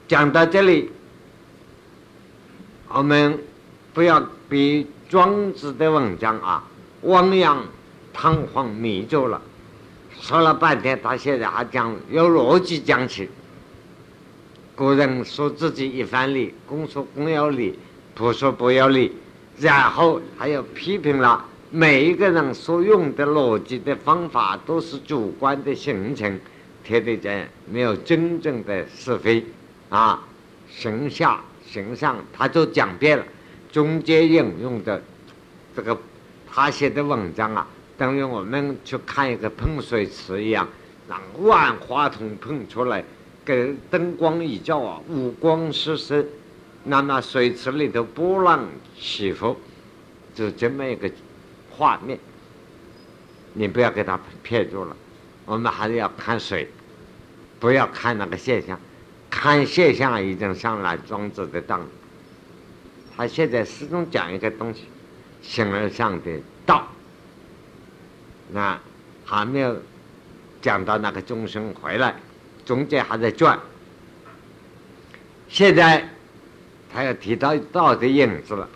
[0.08, 0.90] 讲到这里，
[2.88, 3.38] 我们
[3.94, 6.64] 不要被庄子的文章啊
[7.02, 7.64] 汪洋
[8.14, 9.42] 堂皇迷住了。
[10.20, 13.30] 说了半天，他现在还讲有逻辑讲起。
[14.76, 17.78] 古人说自己一番理，公说公有理，
[18.16, 19.12] 婆说婆有理，
[19.60, 26.40] 然后还有批评了每一个人所用的逻辑的方法都是主观的形成，
[26.84, 29.46] 天地间没有真正的是非
[29.90, 30.20] 啊，
[30.72, 33.24] 形下形上，他就讲遍了。
[33.72, 35.00] 中间引用的
[35.76, 35.96] 这个
[36.52, 40.68] 他写的文章啊，等于我们去看一个喷水池一样，
[41.08, 43.04] 让万花筒喷出来。
[43.46, 46.24] 给灯光一照啊，五光十色，
[46.86, 48.68] 那那水池里头波浪
[48.98, 49.58] 起伏，
[50.34, 51.12] 就这么一个
[51.72, 52.18] 画面。
[53.54, 54.96] 你不要给他骗住了，
[55.46, 56.68] 我们还是要看水，
[57.60, 58.80] 不要看那个现象。
[59.30, 61.86] 看现象已经上了庄子的当，
[63.16, 64.86] 他现在始终讲一个东西，
[65.42, 66.88] 形而上的道，
[68.52, 68.80] 那
[69.26, 69.76] 还没有
[70.62, 72.16] 讲到那个众生回来。
[72.66, 73.60] 中间还在转，
[75.50, 76.08] 现在
[76.94, 78.68] 他要提到道的影子了。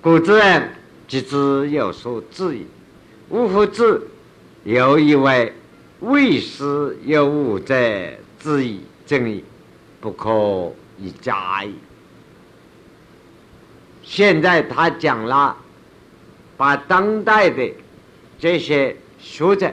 [0.00, 0.70] 古之人
[1.06, 2.66] 即知有所质疑，
[3.30, 4.00] 吾夫知，
[4.64, 5.52] 又以为
[6.00, 7.74] 为师有吾者
[8.38, 9.44] 质疑正义，
[10.00, 11.74] 不可以假矣。
[14.02, 15.56] 现在他讲了，
[16.56, 17.72] 把当代的
[18.38, 19.72] 这些学者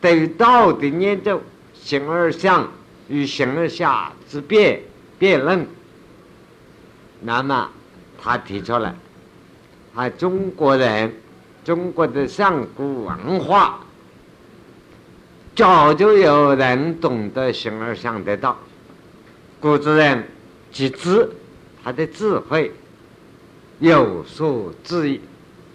[0.00, 1.40] 对道的研究。
[1.82, 2.70] 形而上
[3.08, 4.80] 与形而下之辩
[5.18, 5.66] 辩论，
[7.22, 7.70] 那么
[8.22, 8.94] 他提出来，
[9.94, 11.12] 啊，中国人，
[11.64, 13.80] 中国的上古文化，
[15.56, 18.56] 早就有人懂得形而上的道，
[19.58, 20.28] 古之人
[20.70, 21.28] 即知
[21.82, 22.72] 他的智慧
[23.78, 25.20] 有所质疑，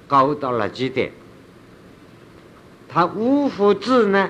[0.07, 1.11] 高到了极点，
[2.87, 4.29] 他无福智呢？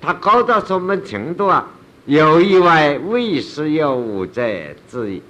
[0.00, 1.68] 他高到什么程度啊？
[2.06, 4.42] 有意外未时有无者
[4.90, 5.22] 质疑。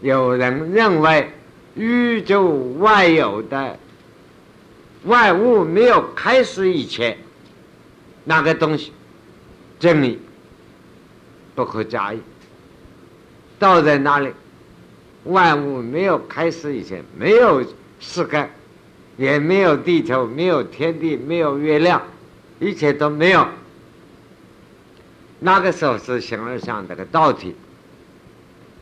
[0.00, 1.30] 有人认为
[1.74, 2.48] 宇宙
[2.78, 3.78] 万有的
[5.04, 7.16] 万物没有开始以前，
[8.24, 8.92] 那个东西
[9.78, 10.18] 真理
[11.54, 12.20] 不可假议。
[13.58, 14.32] 道在哪里？
[15.24, 17.62] 万物没有开始以前，没有
[18.00, 18.48] 世界，
[19.16, 22.02] 也没有地球，没有天地，没有月亮。
[22.60, 23.46] 一切都没有，
[25.38, 27.54] 那个时候是形而上这个道体，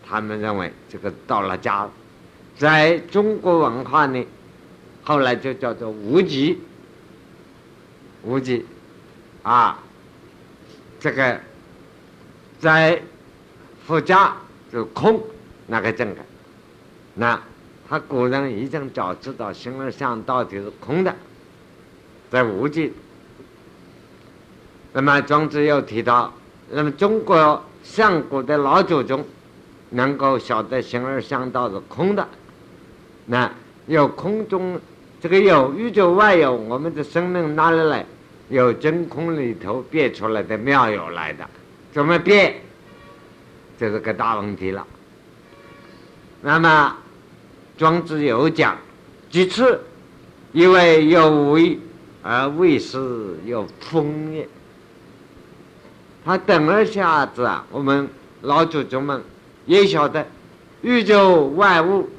[0.09, 1.87] 他们认为这个到了家，
[2.57, 4.27] 在中国文化呢，
[5.05, 6.59] 后来就叫做无极，
[8.23, 8.65] 无极，
[9.43, 9.79] 啊，
[10.99, 11.39] 这个
[12.59, 13.03] 在
[13.87, 14.35] 佛家
[14.73, 15.23] 就空
[15.67, 16.23] 那个正的，
[17.15, 17.39] 那
[17.87, 21.15] 他古人已经早知道形而上到底是空的，
[22.31, 22.91] 在无极。
[24.97, 26.33] 那么庄子又提到，
[26.71, 29.23] 那么中国上古的老祖宗
[29.91, 32.27] 能够晓得形而上道是空的，
[33.27, 33.53] 那
[33.89, 34.81] 有空中
[35.21, 38.07] 这个有宇宙外有我们的生命哪里来？
[38.49, 41.47] 有真空里头变出来的妙有来的，
[41.93, 42.55] 怎么变？
[43.79, 44.87] 这是个大问题了。
[46.41, 46.97] 那么
[47.77, 48.79] 庄子有讲
[49.29, 49.79] 几次，
[50.53, 51.79] 因为有为
[52.23, 54.49] 而为是有风也。
[56.27, 58.09] 他等了下子啊，我们
[58.43, 59.23] 老祖宗们
[59.65, 60.27] 也晓得，
[60.83, 62.11] 宇宙万物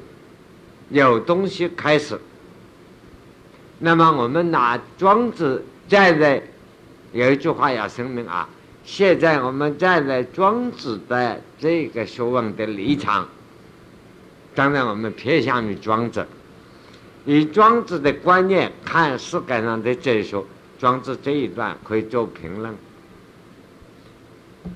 [0.88, 2.18] 有东西开始。
[3.78, 6.42] 那么我们拿庄子站在
[7.12, 8.48] 有一句话要声明啊，
[8.82, 13.28] 现在我们站在庄子的这个学问的立场，
[14.54, 16.26] 当然我们偏向于庄子，
[17.26, 20.42] 以庄子的观念看世界上的哲学，
[20.78, 22.74] 庄子这一段可以做评论。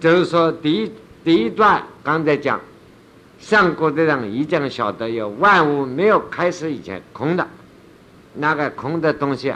[0.00, 0.92] 就是说，第一
[1.24, 2.60] 第一段刚才讲，
[3.38, 7.46] 上古的人已经晓得有万物没有开始以前空的，
[8.34, 9.52] 那个空的东西，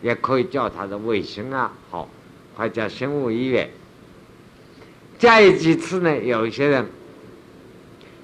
[0.00, 2.08] 也可以叫它的卫星啊，好，
[2.56, 3.68] 或者生物医院。
[5.18, 6.86] 再几次呢，有一些人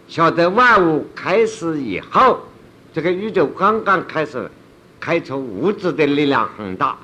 [0.09, 2.41] 晓得万物开始以后，
[2.95, 4.51] 这个宇宙刚刚开始，
[4.99, 6.97] 开出物质的力量很大，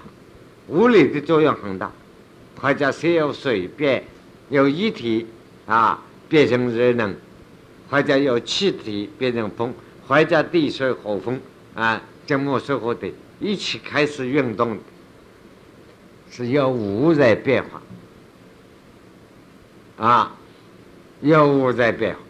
[0.69, 1.91] 物理的作用很大，
[2.61, 4.05] 或者是有水变。
[4.53, 5.27] 有液体
[5.65, 5.99] 啊
[6.29, 7.15] 变成热能，
[7.89, 9.73] 或者有气体变成风，
[10.07, 11.41] 或者地水火风
[11.75, 14.79] 啊这么水火的一起开始运动，
[16.31, 17.83] 是由物在变化
[20.07, 20.37] 啊，
[21.23, 22.21] 由物在变化。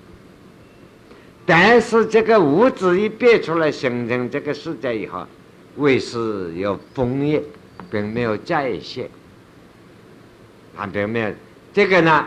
[1.45, 5.27] 但是这个物质一变出来形成这个世界以后，
[5.77, 7.43] 为是有风叶，
[7.91, 9.11] 并没有再现，
[10.77, 11.33] 它并没有。
[11.75, 12.27] 这个呢，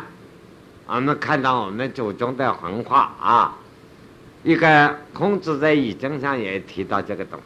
[0.88, 3.56] 我们看到我们祖宗的文化啊，
[4.44, 7.46] 一个孔子在《易经》上也提到这个东西。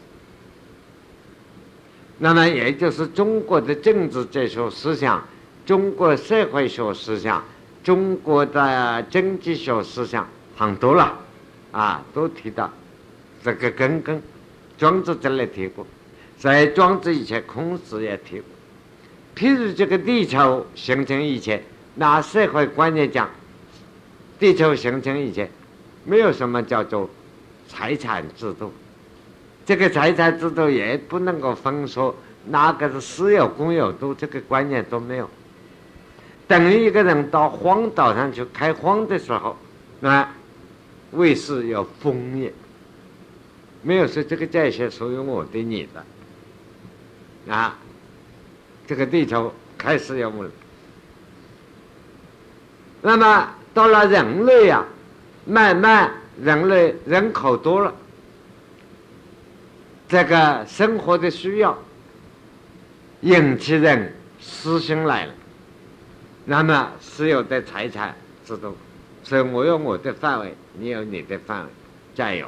[2.20, 5.22] 那么，也就是中国的政治哲学思想、
[5.66, 7.44] 中国社会学思想、
[7.84, 10.26] 中国的经济学思想
[10.56, 11.18] 很多了，
[11.74, 12.72] 啊，都提到
[13.44, 14.22] 这个根根。
[14.78, 15.86] 庄子这里提过，
[16.38, 18.46] 在庄子以前，孔子也提过。
[19.36, 21.62] 譬如这个地球形成以前。
[21.96, 23.30] 拿社会观念讲，
[24.40, 25.50] 地球形成以前，
[26.06, 27.10] 没有什么叫做
[27.68, 28.72] 财产制度。
[29.66, 32.16] 这个财产制度也不能够分说
[32.48, 35.30] 哪个是私有、公有，都这个观念都没有。
[36.48, 39.56] 等于一个人到荒岛上去开荒的时候，
[40.00, 40.28] 那
[41.12, 42.52] 卫士要封业，
[43.84, 47.54] 没有说这个这些属于我的、你的。
[47.54, 47.78] 啊，
[48.88, 50.46] 这个地球开始要我。
[53.02, 54.84] 那么到了人类呀，
[55.46, 57.94] 慢慢人类人口多了，
[60.08, 61.78] 这个生活的需要
[63.22, 65.34] 引起人私心来了。
[66.46, 68.14] 那么私有的财产
[68.46, 68.76] 制度，
[69.24, 71.70] 所以我有我的范围，你有你的范围，
[72.16, 72.48] 占有。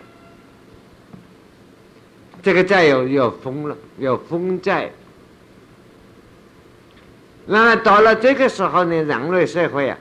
[2.43, 4.91] 这个占有有封了，有封债。
[7.45, 9.97] 那么到了这个时候呢，人类社会啊。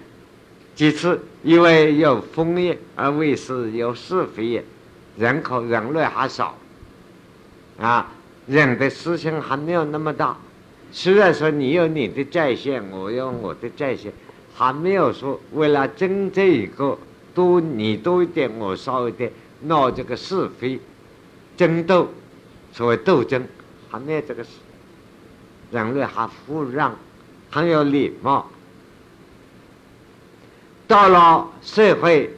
[0.81, 4.65] 其次，因为有枫叶而为是有是非业，
[5.19, 6.57] 人口人类还少，
[7.79, 8.11] 啊，
[8.47, 10.35] 人的思想还没有那么大。
[10.91, 14.11] 虽然说你有你的在线，我有我的在线，
[14.55, 16.97] 还没有说为了争这一个
[17.35, 19.31] 多你多一点，我少一点，
[19.65, 20.81] 闹这个是非
[21.59, 22.09] 争斗，
[22.73, 23.47] 所谓斗争，
[23.91, 24.49] 还没有这个事。
[25.71, 26.97] 人类还互让，
[27.51, 28.51] 很有礼貌。
[30.91, 32.29] 到了社会，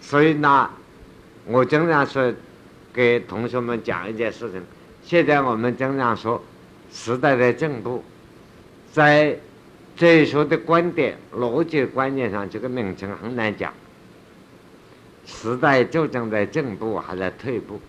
[0.00, 0.70] 所以呢，
[1.44, 2.32] 我经常说，
[2.94, 4.62] 给同学们讲一件事情。
[5.02, 6.40] 现在我们经常说，
[6.92, 8.04] 时代的进步，
[8.92, 9.36] 在
[9.96, 13.72] 哲学的观点、逻辑观念上，这个名称很难讲。
[15.26, 17.80] 时代究竟在进步还在退步？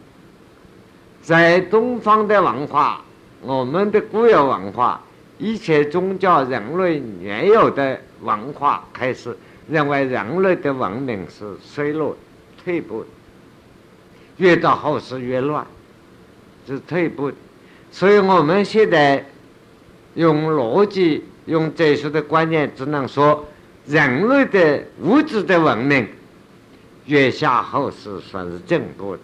[1.22, 3.00] 在东方的文化，
[3.42, 5.00] 我们的固有文化，
[5.38, 9.38] 一切宗教人类原有的文化开始。
[9.70, 12.16] 认为人类的文明是衰落、
[12.64, 13.06] 退步，
[14.38, 15.66] 越到后世越乱，
[16.68, 17.32] 是退步。
[17.92, 19.26] 所以我们现在
[20.16, 23.46] 用逻辑、用哲学的观念，只能说
[23.86, 26.08] 人类的物质的文明
[27.06, 29.20] 越下后世算是进步的。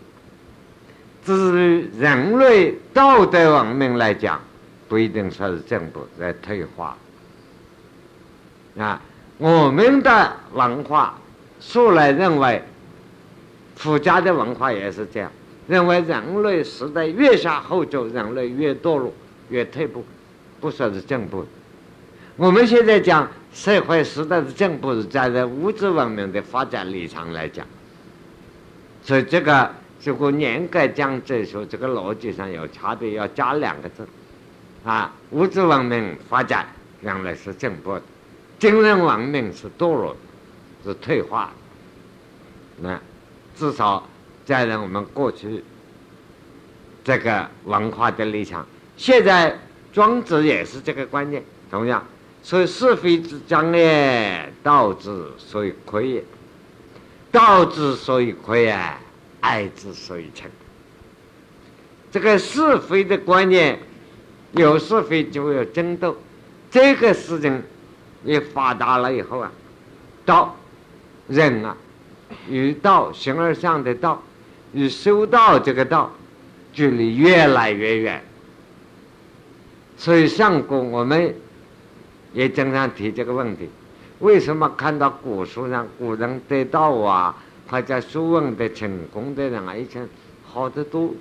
[1.25, 4.39] 至于人类道德文明来讲，
[4.87, 6.97] 不一定说是进步，在退化。
[8.77, 9.01] 啊，
[9.39, 11.17] 我们的文化
[11.61, 12.61] 素来认为，
[13.81, 15.31] 儒家的文化也是这样，
[15.65, 19.13] 认为人类时代越下后就人类越堕落，
[19.47, 20.03] 越退步，
[20.59, 21.45] 不说是进步。
[22.35, 27.65] 我们现在讲社会时代的进步是站在物质文明的发展立场来讲，
[29.01, 29.71] 所以这个
[30.03, 34.05] 如果严格讲哲学，这个逻辑上有差别，要加两个字，
[34.83, 36.65] 啊，物质文明发展
[36.99, 38.01] 原来是进步的。
[38.59, 40.15] 精神文明是堕落，
[40.83, 41.51] 是退化。
[42.81, 42.99] 那
[43.57, 44.05] 至少
[44.45, 45.63] 在我们过去
[47.05, 49.57] 这个文化的立场，现在
[49.93, 51.41] 庄子也是这个观念。
[51.71, 52.05] 同样，
[52.43, 56.21] 所以是非之争呢，道之所以亏也；
[57.31, 58.99] 道之所以亏啊，
[59.39, 60.51] 爱之所以成。
[62.11, 63.79] 这个是非的观念，
[64.51, 66.17] 有是非就有争斗，
[66.69, 67.63] 这个事情。
[68.23, 69.51] 也发达了以后啊，
[70.25, 70.55] 道
[71.27, 71.75] 人啊，
[72.49, 74.21] 与道形而上的道，
[74.73, 76.11] 与修道这个道，
[76.73, 78.21] 距离越来越远。
[79.97, 81.33] 所以上古我们
[82.33, 83.69] 也经常提这个问题：
[84.19, 87.35] 为什么看到古书上古人得道啊，
[87.67, 90.07] 或者学问的成功的人啊，以前
[90.45, 91.13] 好得多，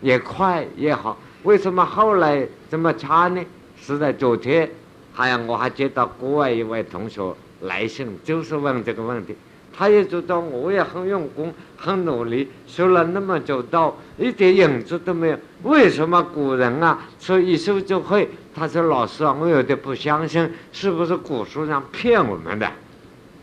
[0.00, 3.42] 也快也好，为什么后来这么差呢？
[3.80, 4.70] 是在昨天。
[5.16, 9.34] 还有，我还接到国外一位同学来信，就是问这个问题。
[9.78, 15.38] 他也知道我也很用功、很努力，修了那么久道，一点影子都没有。
[15.62, 18.28] 为什么古人啊说一修就会？
[18.54, 22.70] 他说：“老师啊，我有点不相信，是不是古书上骗我们的？”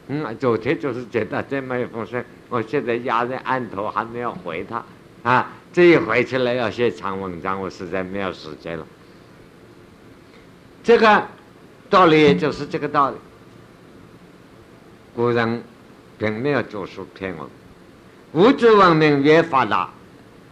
[0.10, 4.84] 嗯，昨天就是接到这么一封信，我现在压在案头，还没有回他。
[5.24, 8.86] 啊，这一回去了要写长文章，我实在没有时间了。
[10.84, 11.24] 这个。
[11.94, 13.18] 道理也就是这个道理。
[15.16, 15.64] 古人
[16.18, 17.48] 并没有著书骗我。
[18.32, 19.92] 物质文明越发达，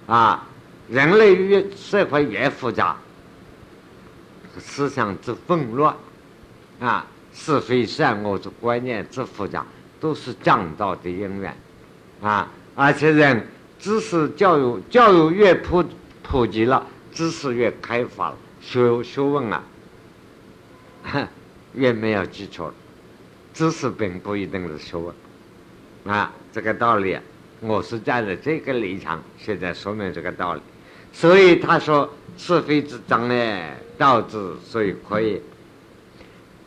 [0.06, 0.48] 啊，
[0.88, 2.96] 人类越社会越复杂，
[4.60, 5.96] 思想之混乱，
[6.80, 9.66] 啊，是非善恶之观念之复杂，
[10.00, 11.58] 都是讲道的因缘，
[12.22, 13.48] 啊，而且人
[13.80, 15.84] 知识教育教育越普
[16.22, 18.32] 普及了，知识越开发，
[18.62, 19.64] 学学问啊。
[21.74, 22.72] 越没有基础，
[23.54, 25.14] 知识并不一定是学问，
[26.06, 27.18] 啊，这个道理，
[27.60, 30.62] 我是站在这个立场，现在说明这个道理。
[31.14, 33.62] 所以他说是非之争呢，
[33.98, 35.42] 道之所以亏，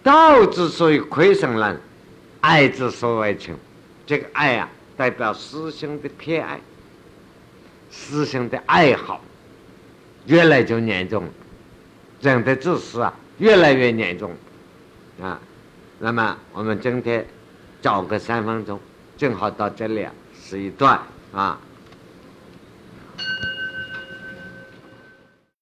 [0.02, 1.76] 道之所以亏损了，
[2.40, 3.54] 爱之所以穷。
[4.06, 6.60] 这个爱啊，代表私心的偏爱，
[7.90, 9.22] 私心的爱好，
[10.26, 11.30] 越来就严重了，
[12.20, 14.32] 人的自私啊，越来越严重。
[15.22, 15.40] 啊，
[15.98, 17.24] 那么我们今天
[17.80, 18.80] 找个三分钟，
[19.16, 21.00] 正好到这里啊，是一段
[21.32, 21.58] 啊。